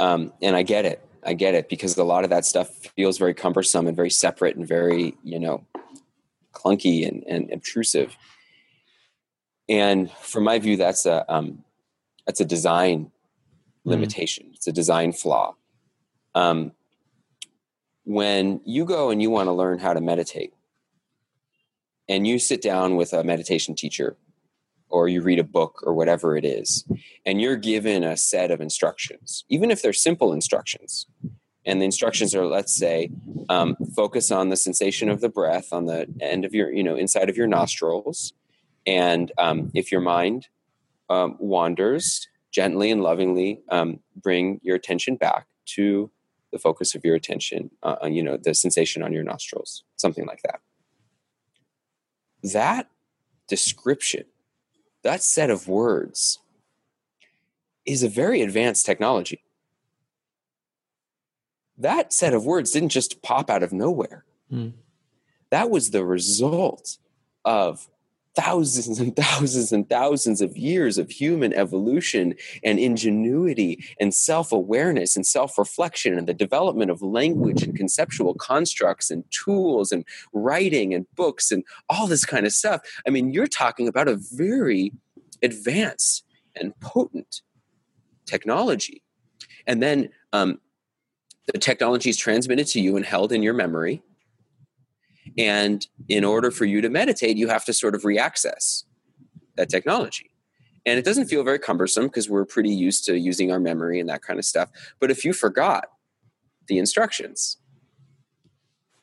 [0.00, 1.04] Um, and I get it.
[1.24, 4.56] I get it because a lot of that stuff feels very cumbersome and very separate
[4.56, 5.66] and very, you know,
[6.52, 8.16] clunky and, and obtrusive.
[9.68, 11.64] And from my view, that's a um,
[12.26, 13.90] that's a design mm-hmm.
[13.90, 14.46] limitation.
[14.46, 14.54] Mm.
[14.54, 15.54] It's a design flaw.
[16.34, 16.72] Um,
[18.04, 20.54] when you go and you want to learn how to meditate,
[22.08, 24.16] and you sit down with a meditation teacher
[24.88, 26.84] or you read a book or whatever it is,
[27.26, 31.06] and you're given a set of instructions, even if they're simple instructions.
[31.64, 33.10] And the instructions are, let's say,
[33.50, 36.96] um, focus on the sensation of the breath on the end of your, you know,
[36.96, 38.32] inside of your nostrils.
[38.86, 40.48] And um, if your mind
[41.10, 46.10] um, wanders, gently and lovingly um, bring your attention back to
[46.52, 50.40] the focus of your attention, uh, you know, the sensation on your nostrils, something like
[50.42, 50.60] that.
[52.42, 52.88] That
[53.46, 54.24] description
[55.02, 56.38] that set of words
[57.86, 59.42] is a very advanced technology.
[61.78, 64.24] That set of words didn't just pop out of nowhere.
[64.52, 64.72] Mm.
[65.50, 66.98] That was the result
[67.44, 67.88] of
[68.38, 75.16] thousands and thousands and thousands of years of human evolution and ingenuity and self awareness
[75.16, 80.94] and self reflection and the development of language and conceptual constructs and tools and writing
[80.94, 82.80] and books and all this kind of stuff.
[83.06, 84.92] I mean, you're talking about a very
[85.42, 86.24] advanced
[86.54, 87.42] and potent
[88.24, 89.02] technology.
[89.66, 90.60] And then um,
[91.52, 94.02] the technology is transmitted to you and held in your memory
[95.38, 98.82] and in order for you to meditate, you have to sort of reaccess
[99.56, 100.30] that technology.
[100.84, 104.08] And it doesn't feel very cumbersome because we're pretty used to using our memory and
[104.08, 104.70] that kind of stuff.
[104.98, 105.84] But if you forgot
[106.66, 107.58] the instructions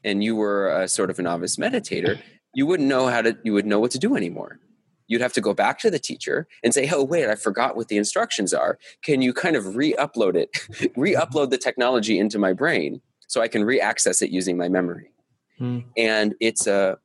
[0.03, 2.19] and you were a sort of a novice meditator,
[2.53, 4.59] you wouldn't know how to, you would know what to do anymore.
[5.07, 7.87] You'd have to go back to the teacher and say, oh, wait, I forgot what
[7.89, 8.79] the instructions are.
[9.03, 13.41] Can you kind of re upload it, re upload the technology into my brain so
[13.41, 15.11] I can re access it using my memory?
[15.59, 15.83] Mm.
[15.97, 16.97] and it's a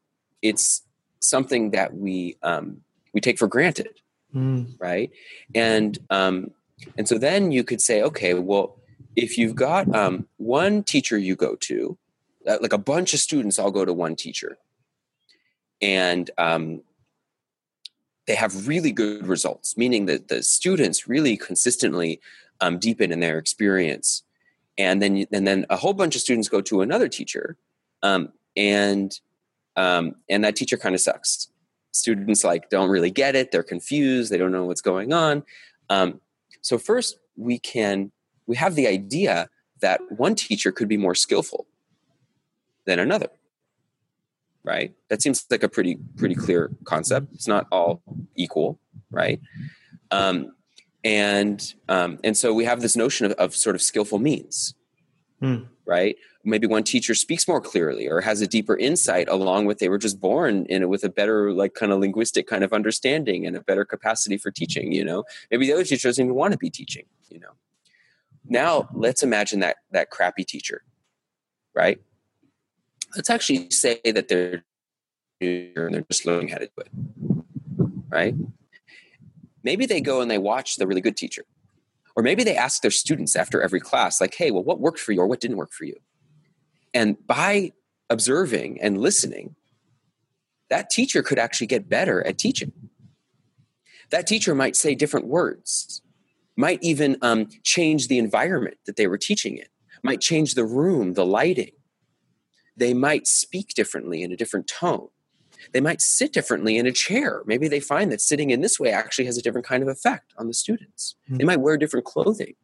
[0.43, 0.83] it's
[1.21, 2.83] something that we um,
[3.13, 4.01] we take for granted,
[4.35, 4.75] mm.
[4.79, 5.11] right?
[5.55, 6.51] And um,
[6.97, 8.77] and so then you could say, okay, well,
[9.17, 11.99] if you've got um, one teacher you go to,
[12.47, 14.59] uh, like a bunch of students all go to one teacher,
[15.83, 16.83] and um,
[18.27, 22.21] they have really good results, meaning that the students really consistently
[22.61, 24.23] um, deepen in their experience.
[24.79, 27.57] And then, and then a whole bunch of students go to another teacher,
[28.03, 29.19] um, and
[29.77, 31.49] um, and that teacher kind of sucks.
[31.93, 35.43] Students like don't really get it they're confused they don't know what's going on.
[35.89, 36.21] Um,
[36.61, 38.13] so first we can
[38.47, 39.49] we have the idea
[39.81, 41.67] that one teacher could be more skillful
[42.85, 43.31] than another
[44.63, 44.93] right?
[45.09, 47.33] That seems like a pretty pretty clear concept.
[47.33, 48.03] It's not all
[48.37, 48.79] equal
[49.11, 49.41] right?
[50.11, 50.53] Um,
[51.03, 54.75] and um, and so we have this notion of, of sort of skillful means
[55.41, 55.65] hmm.
[55.87, 56.17] right?
[56.45, 59.99] Maybe one teacher speaks more clearly or has a deeper insight along with they were
[59.99, 63.57] just born in it with a better like kind of linguistic kind of understanding and
[63.57, 65.25] a better capacity for teaching you know?
[65.51, 67.53] Maybe the other teacher doesn't even want to be teaching you know?
[68.45, 70.83] Now let's imagine that that crappy teacher
[71.75, 72.01] right?
[73.17, 74.65] Let's actually say that they're
[75.41, 76.89] and they're just learning how to do it
[78.11, 78.35] right?
[79.63, 81.45] Maybe they go and they watch the really good teacher
[82.21, 85.13] or maybe they ask their students after every class like hey well what worked for
[85.13, 85.97] you or what didn't work for you
[86.93, 87.73] and by
[88.09, 89.55] observing and listening,
[90.69, 92.73] that teacher could actually get better at teaching.
[94.11, 96.03] That teacher might say different words,
[96.57, 99.67] might even um, change the environment that they were teaching in,
[100.03, 101.73] might change the room, the lighting.
[102.77, 105.09] They might speak differently in a different tone.
[105.73, 107.43] They might sit differently in a chair.
[107.47, 110.33] Maybe they find that sitting in this way actually has a different kind of effect
[110.37, 111.17] on the students.
[111.25, 111.37] Mm-hmm.
[111.37, 112.55] They might wear different clothing,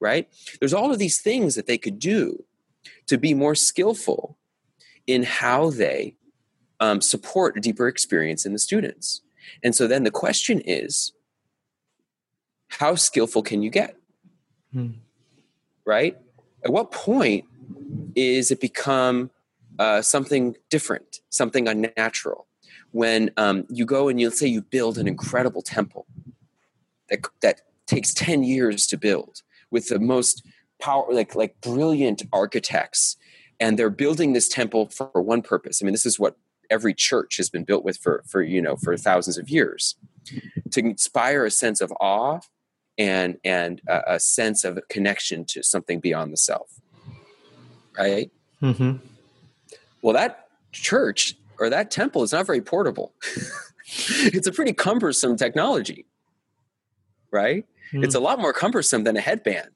[0.00, 0.28] right?
[0.58, 2.44] There's all of these things that they could do
[3.06, 4.38] to be more skillful
[5.06, 6.16] in how they
[6.80, 9.20] um, support a deeper experience in the students.
[9.62, 11.12] And so then the question is
[12.68, 13.96] how skillful can you get?
[14.72, 14.92] Hmm.
[15.84, 16.16] Right?
[16.64, 17.44] At what point
[18.14, 19.30] is it become
[19.78, 22.46] uh, something different, something unnatural?
[22.90, 26.06] When um, you go and you say you build an incredible temple
[27.08, 30.46] that, that takes 10 years to build with the most
[30.80, 33.16] power, like, like brilliant architects,
[33.58, 35.80] and they're building this temple for one purpose.
[35.80, 36.36] I mean, this is what
[36.68, 39.96] every church has been built with for, for you know, for thousands of years
[40.70, 42.40] to inspire a sense of awe
[42.98, 46.80] and and a, a sense of connection to something beyond the self
[47.96, 48.96] right mm-hmm.
[50.02, 53.14] Well that church or that temple is not very portable
[53.86, 56.06] it's a pretty cumbersome technology
[57.30, 58.04] right mm-hmm.
[58.04, 59.70] it's a lot more cumbersome than a headband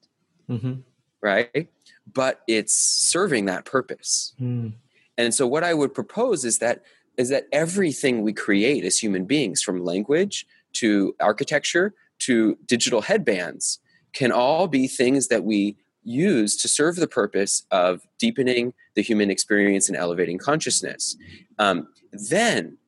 [0.49, 0.75] mm-hmm.
[1.21, 1.69] right
[2.13, 4.73] but it's serving that purpose mm.
[5.17, 6.83] and so what i would propose is that
[7.17, 13.79] is that everything we create as human beings from language to architecture to digital headbands
[14.13, 15.77] can all be things that we
[16.07, 21.17] use to serve the purpose of deepening the human experience and elevating consciousness.
[21.59, 22.79] Um, then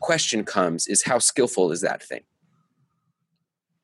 [0.00, 2.22] question comes is how skillful is that thing?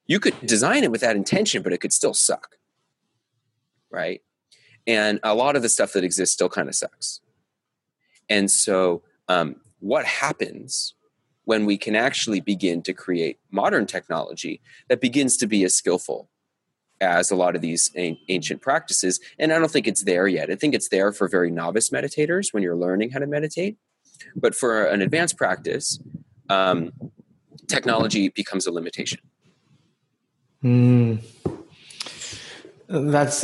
[0.06, 2.56] You could design it with that intention, but it could still suck.
[3.90, 4.22] Right?
[4.86, 7.20] And a lot of the stuff that exists still kind of sucks.
[8.28, 10.94] And so, um, what happens
[11.44, 16.28] when we can actually begin to create modern technology that begins to be as skillful
[17.00, 19.20] as a lot of these ancient practices.
[19.38, 20.50] And I don't think it's there yet.
[20.50, 23.76] I think it's there for very novice meditators when you're learning how to meditate.
[24.34, 25.98] But for an advanced practice,
[26.48, 26.92] um,
[27.66, 29.20] technology becomes a limitation.
[30.64, 31.22] Mm.
[32.88, 33.42] That's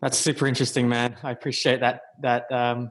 [0.00, 1.16] that's super interesting, man.
[1.22, 2.90] I appreciate that that um,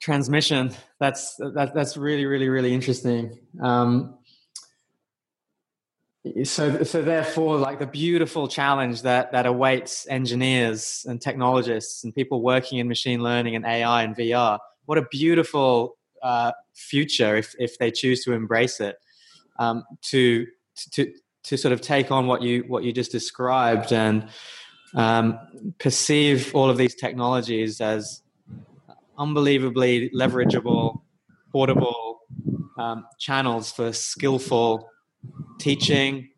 [0.00, 0.72] transmission.
[0.98, 3.38] That's that, that's really really really interesting.
[3.62, 4.17] Um,
[6.44, 12.42] so so therefore, like the beautiful challenge that that awaits engineers and technologists and people
[12.42, 14.58] working in machine learning and AI and VR.
[14.86, 18.96] What a beautiful uh, future if if they choose to embrace it.
[19.58, 20.46] Um, to
[20.92, 21.12] to
[21.44, 24.28] to sort of take on what you what you just described and
[24.94, 25.38] um,
[25.78, 28.22] perceive all of these technologies as
[29.18, 31.02] unbelievably leverageable,
[31.52, 32.20] portable
[32.78, 34.88] um, channels for skillful
[35.58, 36.30] teaching,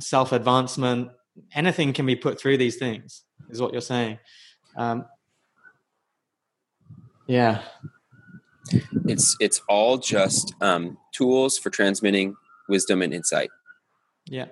[0.00, 1.10] self advancement.
[1.54, 4.18] Anything can be put through these things, is what you're saying.
[4.76, 5.06] Um,
[7.26, 7.62] yeah.
[9.06, 12.36] It's it's all just um, tools for transmitting
[12.68, 13.50] wisdom and insight.
[14.26, 14.46] Yeah.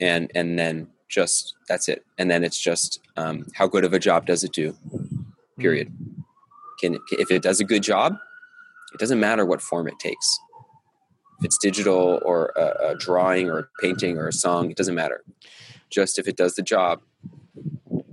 [0.00, 2.04] And and then just that's it.
[2.18, 4.76] And then it's just um, how good of a job does it do?
[5.58, 5.88] Period.
[5.88, 6.22] Mm-hmm
[6.82, 8.18] can if it does a good job
[8.92, 10.38] it doesn't matter what form it takes
[11.42, 14.94] if it's digital or a, a drawing or a painting or a song it doesn't
[14.94, 15.24] matter
[15.90, 17.00] just if it does the job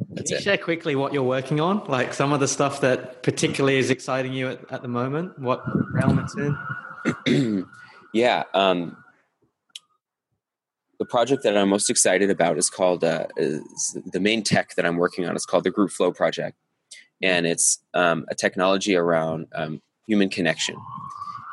[0.10, 0.42] that's Can you it.
[0.42, 4.34] share quickly what you're working on like some of the stuff that particularly is exciting
[4.34, 5.64] you at, at the moment what
[5.94, 6.36] realm it's
[7.28, 7.68] in
[8.14, 8.98] yeah um,
[10.98, 14.86] the project that i'm most excited about is called uh, is the main tech that
[14.86, 16.58] i'm working on is called the group flow project
[17.22, 20.76] and it's um, a technology around um, human connection.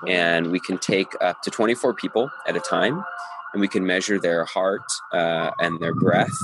[0.06, 3.02] And we can take up to 24 people at a time,
[3.52, 6.36] and we can measure their heart uh, and their breath.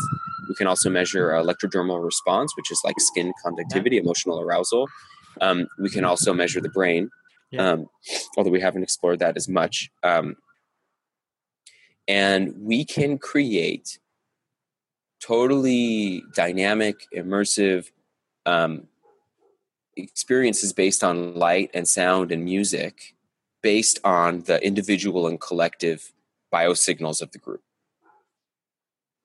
[0.48, 4.88] We can also measure electrodermal response, which is like skin conductivity, emotional arousal.
[5.40, 7.10] Um, we can also measure the brain,
[7.58, 7.86] um,
[8.36, 9.90] although we haven't explored that as much.
[10.02, 10.36] Um,
[12.08, 13.98] and we can create
[15.22, 17.90] totally dynamic, immersive
[18.44, 18.88] um,
[19.96, 23.14] experiences based on light and sound and music
[23.62, 26.12] based on the individual and collective
[26.52, 27.62] biosignals of the group.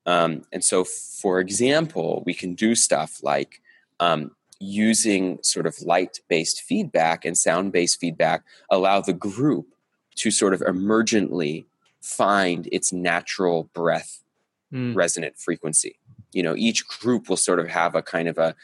[0.05, 3.61] Um, and so, for example, we can do stuff like
[3.99, 9.67] um, using sort of light based feedback and sound based feedback, allow the group
[10.15, 11.65] to sort of emergently
[12.01, 14.23] find its natural breath
[14.71, 14.95] mm.
[14.95, 15.99] resonant frequency.
[16.31, 18.55] You know, each group will sort of have a kind of a,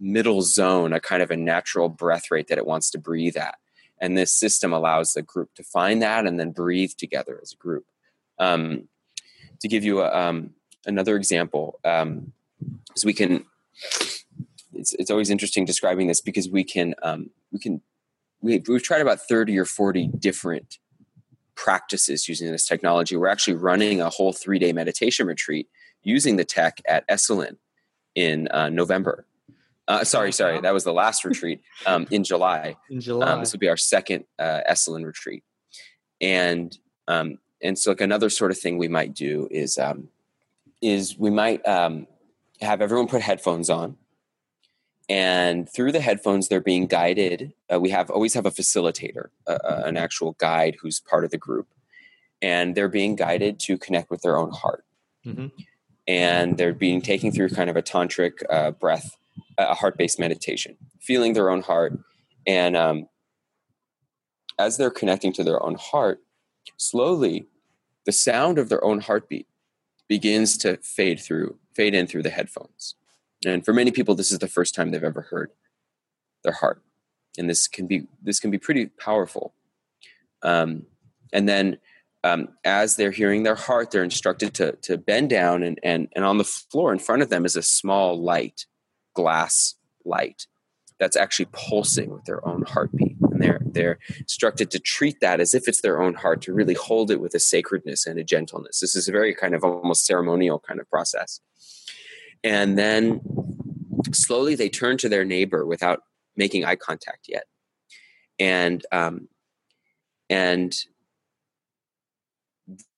[0.00, 3.58] middle zone, a kind of a natural breath rate that it wants to breathe at.
[4.00, 7.56] And this system allows the group to find that and then breathe together as a
[7.56, 7.84] group.
[8.38, 8.88] Um,
[9.60, 10.50] to give you a, um,
[10.86, 12.32] another example, um,
[12.94, 13.44] is we can.
[14.74, 17.80] It's, it's always interesting describing this because we can um, we can
[18.40, 20.78] we, we've tried about 30 or 40 different
[21.54, 23.16] practices using this technology.
[23.16, 25.68] We're actually running a whole three day meditation retreat
[26.02, 27.56] using the tech at Esalen
[28.14, 29.26] in uh, November.
[29.88, 32.76] Uh, sorry, sorry, that was the last retreat um, in July.
[32.90, 35.42] In July, um, this will be our second uh, Esalen retreat,
[36.20, 36.76] and
[37.08, 40.08] um, and so like another sort of thing we might do is um,
[40.82, 42.06] is we might um,
[42.60, 43.96] have everyone put headphones on,
[45.08, 47.54] and through the headphones they're being guided.
[47.72, 51.66] Uh, we have always have a facilitator, an actual guide who's part of the group,
[52.42, 54.84] and they're being guided to connect with their own heart.
[55.24, 55.46] Mm-hmm.
[56.06, 59.18] And they're being taken through kind of a tantric uh, breath
[59.58, 61.98] a heart-based meditation, feeling their own heart,
[62.46, 63.08] and um,
[64.58, 66.20] as they're connecting to their own heart,
[66.76, 67.46] slowly,
[68.06, 69.46] the sound of their own heartbeat
[70.08, 72.94] begins to fade through, fade in through the headphones.
[73.44, 75.50] And for many people, this is the first time they've ever heard
[76.42, 76.82] their heart,
[77.36, 79.54] and this can be this can be pretty powerful.
[80.42, 80.86] Um,
[81.32, 81.78] and then
[82.24, 86.24] um, as they're hearing their heart, they're instructed to, to bend down, and, and, and
[86.24, 88.66] on the floor in front of them is a small light
[89.20, 90.46] glass light
[91.00, 93.16] that's actually pulsing with their own heartbeat.
[93.30, 96.74] And they're they're instructed to treat that as if it's their own heart to really
[96.74, 98.80] hold it with a sacredness and a gentleness.
[98.80, 101.40] This is a very kind of almost ceremonial kind of process.
[102.44, 103.20] And then
[104.12, 106.00] slowly they turn to their neighbor without
[106.36, 107.44] making eye contact yet.
[108.38, 109.28] And um,
[110.30, 110.72] and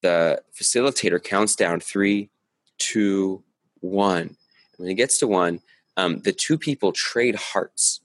[0.02, 2.30] the facilitator counts down three
[2.78, 3.42] two
[3.80, 4.20] one.
[4.22, 5.60] And when it gets to one
[5.96, 8.00] um, the two people trade hearts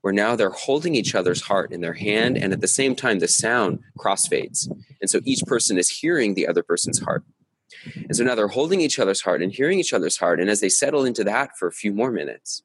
[0.00, 3.18] where now they're holding each other's heart in their hand and at the same time
[3.18, 4.68] the sound crossfades.
[5.00, 7.24] And so each person is hearing the other person's heart.
[7.94, 10.60] And so now they're holding each other's heart and hearing each other's heart and as
[10.60, 12.62] they settle into that for a few more minutes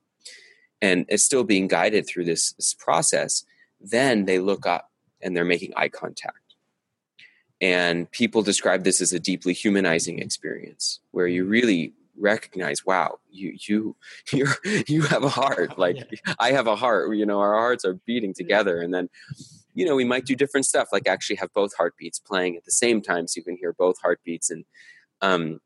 [0.81, 3.43] and it's still being guided through this, this process
[3.81, 4.91] then they look up
[5.21, 6.37] and they're making eye contact.
[7.59, 13.55] And people describe this as a deeply humanizing experience where you really recognize wow you
[13.67, 13.95] you
[14.33, 14.47] you
[14.87, 16.33] you have a heart like yeah.
[16.39, 18.81] i have a heart you know our hearts are beating together.
[18.81, 19.09] And then
[19.73, 22.71] you know we might do different stuff like actually have both heartbeats playing at the
[22.71, 24.49] same time so you can hear both heartbeats.
[24.49, 24.65] And
[25.21, 25.59] um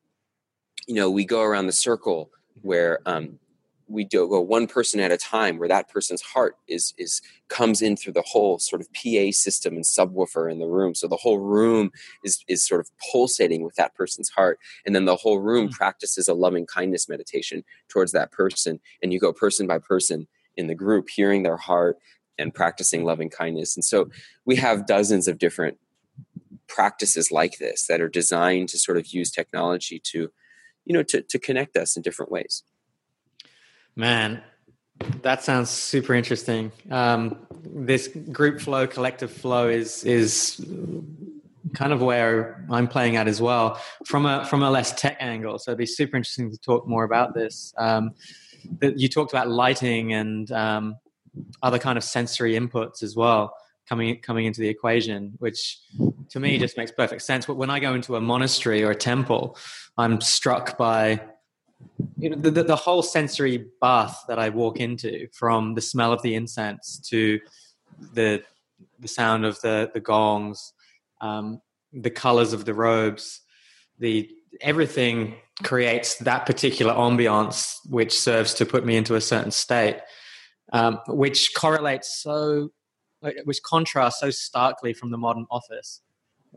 [0.87, 2.29] you know we go around the circle
[2.61, 3.39] where um
[3.88, 7.81] we do go one person at a time where that person's heart is is comes
[7.81, 10.95] in through the whole sort of PA system and subwoofer in the room.
[10.95, 11.91] So the whole room
[12.23, 14.59] is is sort of pulsating with that person's heart.
[14.86, 15.75] And then the whole room mm-hmm.
[15.75, 18.79] practices a loving kindness meditation towards that person.
[19.03, 20.27] And you go person by person
[20.57, 21.97] in the group hearing their heart
[22.38, 23.75] and practicing loving kindness.
[23.75, 24.09] And so
[24.45, 25.77] we have dozens of different
[26.67, 30.31] practices like this that are designed to sort of use technology to
[30.86, 32.63] you know to to connect us in different ways
[33.95, 34.41] Man,
[35.21, 36.71] that sounds super interesting.
[36.91, 40.63] Um, this group flow, collective flow is is
[41.73, 45.59] kind of where I'm playing at as well from a from a less tech angle.
[45.59, 47.73] So it'd be super interesting to talk more about this.
[47.77, 48.11] Um,
[48.81, 50.95] you talked about lighting and um,
[51.61, 53.55] other kind of sensory inputs as well
[53.87, 55.79] coming coming into the equation, which
[56.29, 57.45] to me just makes perfect sense.
[57.45, 59.57] But when I go into a monastery or a temple,
[59.97, 61.21] I'm struck by
[62.17, 66.11] you know, the, the, the, whole sensory bath that I walk into, from the smell
[66.11, 67.39] of the incense to
[68.13, 68.43] the
[68.99, 70.73] the sound of the the gongs,
[71.21, 71.61] um,
[71.93, 73.41] the colors of the robes,
[73.99, 74.29] the
[74.61, 79.99] everything creates that particular ambiance, which serves to put me into a certain state,
[80.73, 82.69] um, which correlates so,
[83.43, 86.01] which contrasts so starkly from the modern office,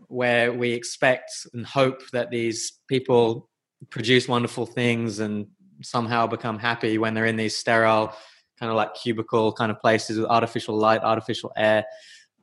[0.08, 3.48] where we expect and hope that these people
[3.90, 5.46] produce wonderful things and
[5.82, 8.12] somehow become happy when they're in these sterile
[8.58, 11.84] kind of like cubicle kind of places with artificial light artificial air.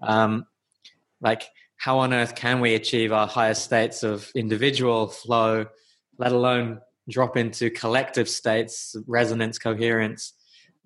[0.01, 0.45] Um,
[1.21, 1.43] like
[1.77, 5.65] how on earth can we achieve our highest states of individual flow
[6.17, 6.79] let alone
[7.09, 10.33] drop into collective states resonance coherence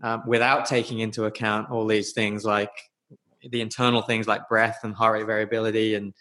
[0.03, 2.71] um, without taking into account all these things like
[3.49, 6.13] the internal things like breath and heart rate variability and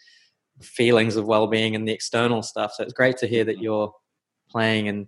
[0.61, 2.73] feelings of well-being and the external stuff?
[2.73, 3.93] So it's great to hear that you're
[4.49, 5.07] playing and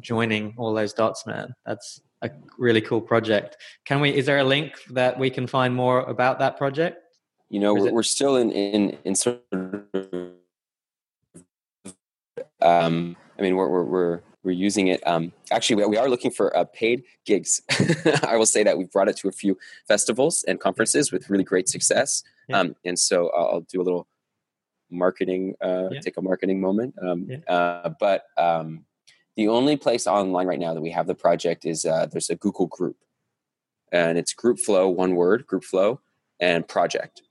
[0.00, 1.54] joining all those dots, man.
[1.64, 3.56] That's a really cool project.
[3.84, 4.10] Can we?
[4.14, 7.02] Is there a link that we can find more about that project?
[7.48, 9.82] You know, we're, it- we're still in in in sort of.
[12.60, 15.06] Um, I mean, we're we're we're, we're using it.
[15.06, 17.60] Um, actually, we, we are looking for uh, paid gigs.
[18.26, 21.44] I will say that we've brought it to a few festivals and conferences with really
[21.44, 22.22] great success.
[22.48, 22.60] Yeah.
[22.60, 24.06] Um, and so I'll, I'll do a little
[24.90, 26.00] marketing, uh, yeah.
[26.00, 26.94] take a marketing moment.
[27.00, 27.38] Um, yeah.
[27.48, 28.84] uh, but um,
[29.36, 32.36] the only place online right now that we have the project is uh, there's a
[32.36, 32.96] Google group,
[33.92, 36.00] and it's Group Flow, one word, Group Flow.
[36.40, 37.22] and project.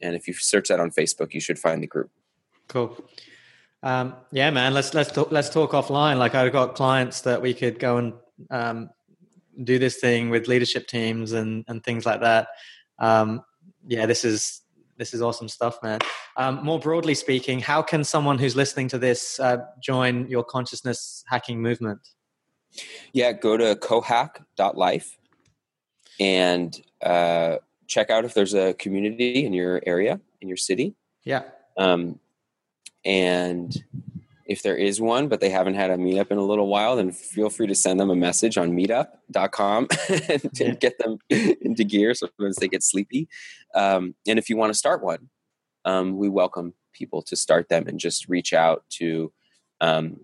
[0.00, 2.10] And if you search that on Facebook, you should find the group.
[2.68, 2.96] Cool.
[3.82, 4.74] Um, yeah, man.
[4.74, 6.18] Let's let's talk, let's talk offline.
[6.18, 8.12] Like I've got clients that we could go and
[8.50, 8.90] um,
[9.62, 12.48] do this thing with leadership teams and and things like that.
[12.98, 13.42] Um,
[13.86, 14.62] yeah, this is
[14.98, 16.00] this is awesome stuff, man.
[16.36, 21.24] Um, more broadly speaking, how can someone who's listening to this uh, join your consciousness
[21.28, 22.00] hacking movement?
[23.12, 25.16] Yeah, go to cohack.life
[26.20, 27.56] and uh,
[27.86, 30.94] check out if there's a community in your area, in your city.
[31.24, 31.42] Yeah.
[31.76, 32.18] Um,
[33.04, 33.74] and
[34.48, 37.12] if there is one, but they haven't had a meetup in a little while, then
[37.12, 40.74] feel free to send them a message on meetup.com and, yeah.
[40.74, 42.14] get them into gear.
[42.14, 43.28] Sometimes they get sleepy.
[43.74, 45.28] Um, and if you want to start one,
[45.84, 49.30] um, we welcome people to start them and just reach out to
[49.82, 50.20] um,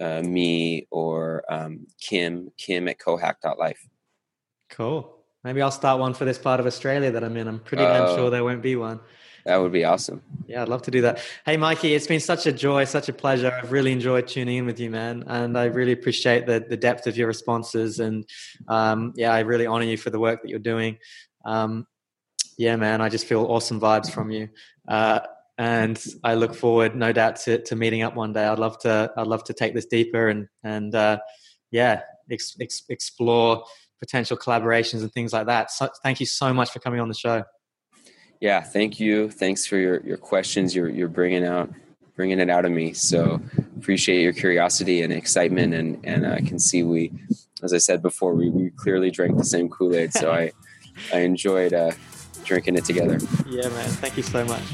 [0.00, 3.88] uh, me or um, Kim, Kim at cohack.life.
[4.70, 5.18] Cool.
[5.44, 7.46] Maybe I'll start one for this part of Australia that I'm in.
[7.46, 8.98] I'm pretty uh, damn sure there won't be one.
[9.44, 10.22] That would be awesome.
[10.46, 11.20] Yeah, I'd love to do that.
[11.44, 13.52] Hey, Mikey, it's been such a joy, such a pleasure.
[13.52, 17.06] I've really enjoyed tuning in with you, man, and I really appreciate the the depth
[17.06, 17.98] of your responses.
[17.98, 18.24] And
[18.68, 20.98] um, yeah, I really honor you for the work that you're doing.
[21.44, 21.86] Um,
[22.56, 24.48] yeah, man, I just feel awesome vibes from you.
[24.86, 25.20] Uh,
[25.58, 28.44] and I look forward, no doubt, to, to meeting up one day.
[28.44, 29.12] I'd love to.
[29.16, 31.18] I'd love to take this deeper and and uh,
[31.70, 33.64] yeah, ex- ex- explore
[34.00, 35.70] potential collaborations and things like that.
[35.70, 37.44] So, thank you so much for coming on the show
[38.42, 39.30] yeah, thank you.
[39.30, 40.74] Thanks for your, your questions.
[40.74, 41.72] You're, you're bringing out,
[42.16, 42.92] bringing it out of me.
[42.92, 43.40] So
[43.76, 45.74] appreciate your curiosity and excitement.
[45.74, 47.12] And, and I can see we,
[47.62, 50.12] as I said before, we, we clearly drank the same Kool-Aid.
[50.12, 50.50] So I,
[51.14, 51.92] I enjoyed uh,
[52.42, 53.20] drinking it together.
[53.46, 53.88] Yeah, man.
[54.02, 54.64] Thank you so much.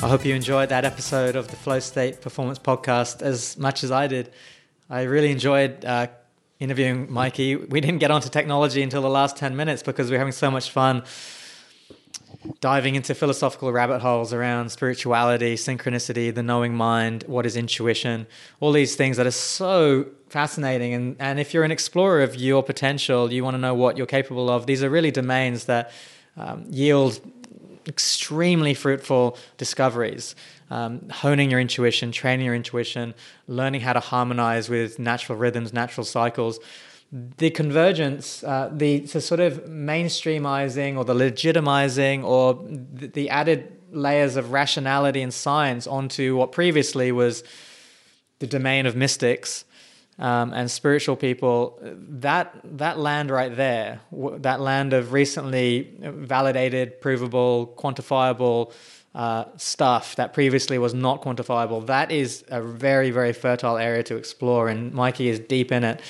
[0.00, 3.90] I hope you enjoyed that episode of the Flow State Performance Podcast as much as
[3.90, 4.30] I did.
[4.88, 6.06] I really enjoyed uh,
[6.60, 7.56] interviewing Mikey.
[7.56, 10.50] We didn't get onto technology until the last 10 minutes because we are having so
[10.50, 11.04] much fun
[12.60, 18.26] diving into philosophical rabbit holes around spirituality, synchronicity, the knowing mind, what is intuition,
[18.60, 20.94] all these things that are so fascinating.
[20.94, 24.06] And, and if you're an explorer of your potential, you want to know what you're
[24.06, 25.90] capable of, these are really domains that
[26.36, 27.20] um, yield
[27.86, 30.34] extremely fruitful discoveries
[30.70, 33.14] um, honing your intuition, training your intuition,
[33.46, 36.58] learning how to harmonize with natural rhythms, natural cycles.
[37.10, 43.72] The convergence, uh, the, the sort of mainstreamizing or the legitimizing or the, the added
[43.90, 47.42] layers of rationality and science onto what previously was
[48.40, 49.64] the domain of mystics
[50.18, 54.00] um, and spiritual people, that that land right there,
[54.38, 58.72] that land of recently validated, provable, quantifiable
[59.18, 64.16] uh, stuff that previously was not quantifiable, that is a very, very fertile area to
[64.16, 64.68] explore.
[64.68, 66.00] And Mikey is deep in it.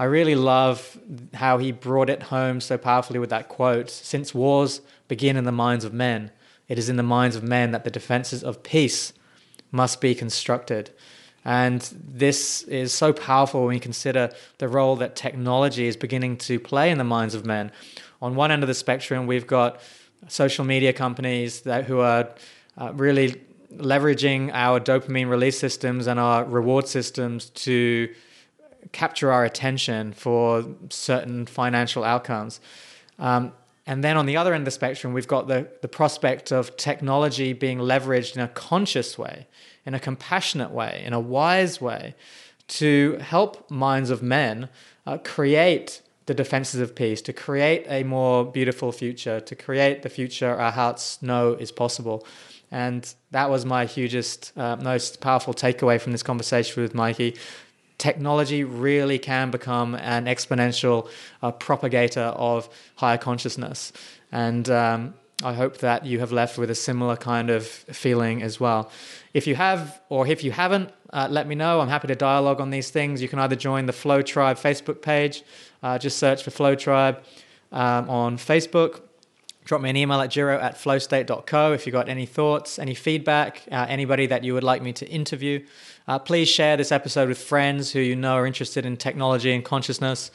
[0.00, 0.98] I really love
[1.32, 5.52] how he brought it home so powerfully with that quote Since wars begin in the
[5.52, 6.32] minds of men,
[6.66, 9.12] it is in the minds of men that the defenses of peace
[9.70, 10.90] must be constructed.
[11.44, 16.58] And this is so powerful when you consider the role that technology is beginning to
[16.58, 17.70] play in the minds of men.
[18.20, 19.80] On one end of the spectrum, we've got
[20.28, 22.28] social media companies that who are
[22.78, 23.40] uh, really
[23.76, 28.12] leveraging our dopamine release systems and our reward systems to
[28.92, 32.60] capture our attention for certain financial outcomes.
[33.18, 33.52] Um,
[33.86, 36.76] and then on the other end of the spectrum, we've got the, the prospect of
[36.76, 39.46] technology being leveraged in a conscious way,
[39.84, 42.14] in a compassionate way, in a wise way
[42.68, 44.68] to help minds of men
[45.06, 50.08] uh, create the defenses of peace, to create a more beautiful future, to create the
[50.08, 52.26] future our hearts know is possible.
[52.70, 57.36] And that was my hugest, uh, most powerful takeaway from this conversation with Mikey.
[57.98, 61.08] Technology really can become an exponential
[61.42, 63.92] uh, propagator of higher consciousness.
[64.30, 68.60] And um, I hope that you have left with a similar kind of feeling as
[68.60, 68.90] well.
[69.32, 71.80] If you have, or if you haven't, uh, let me know.
[71.80, 73.22] I'm happy to dialogue on these things.
[73.22, 75.42] You can either join the Flow Tribe Facebook page,
[75.82, 77.22] uh, just search for Flow Tribe
[77.72, 79.02] um, on Facebook.
[79.64, 83.62] Drop me an email at jiro at flowstate.co if you've got any thoughts, any feedback,
[83.70, 85.64] uh, anybody that you would like me to interview.
[86.08, 89.64] Uh, please share this episode with friends who you know are interested in technology and
[89.64, 90.30] consciousness.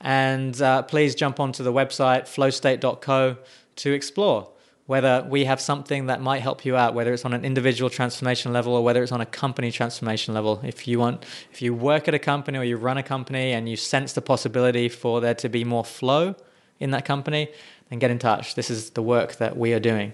[0.00, 3.36] And uh, please jump onto the website flowstate.co
[3.76, 4.48] to explore
[4.86, 8.52] whether we have something that might help you out, whether it's on an individual transformation
[8.52, 10.60] level or whether it's on a company transformation level.
[10.62, 13.68] If you want, if you work at a company or you run a company and
[13.68, 16.34] you sense the possibility for there to be more flow
[16.80, 17.50] in that company,
[17.88, 18.54] then get in touch.
[18.54, 20.12] This is the work that we are doing.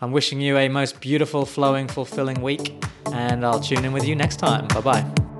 [0.00, 4.16] I'm wishing you a most beautiful, flowing, fulfilling week, and I'll tune in with you
[4.16, 4.66] next time.
[4.68, 5.31] Bye bye.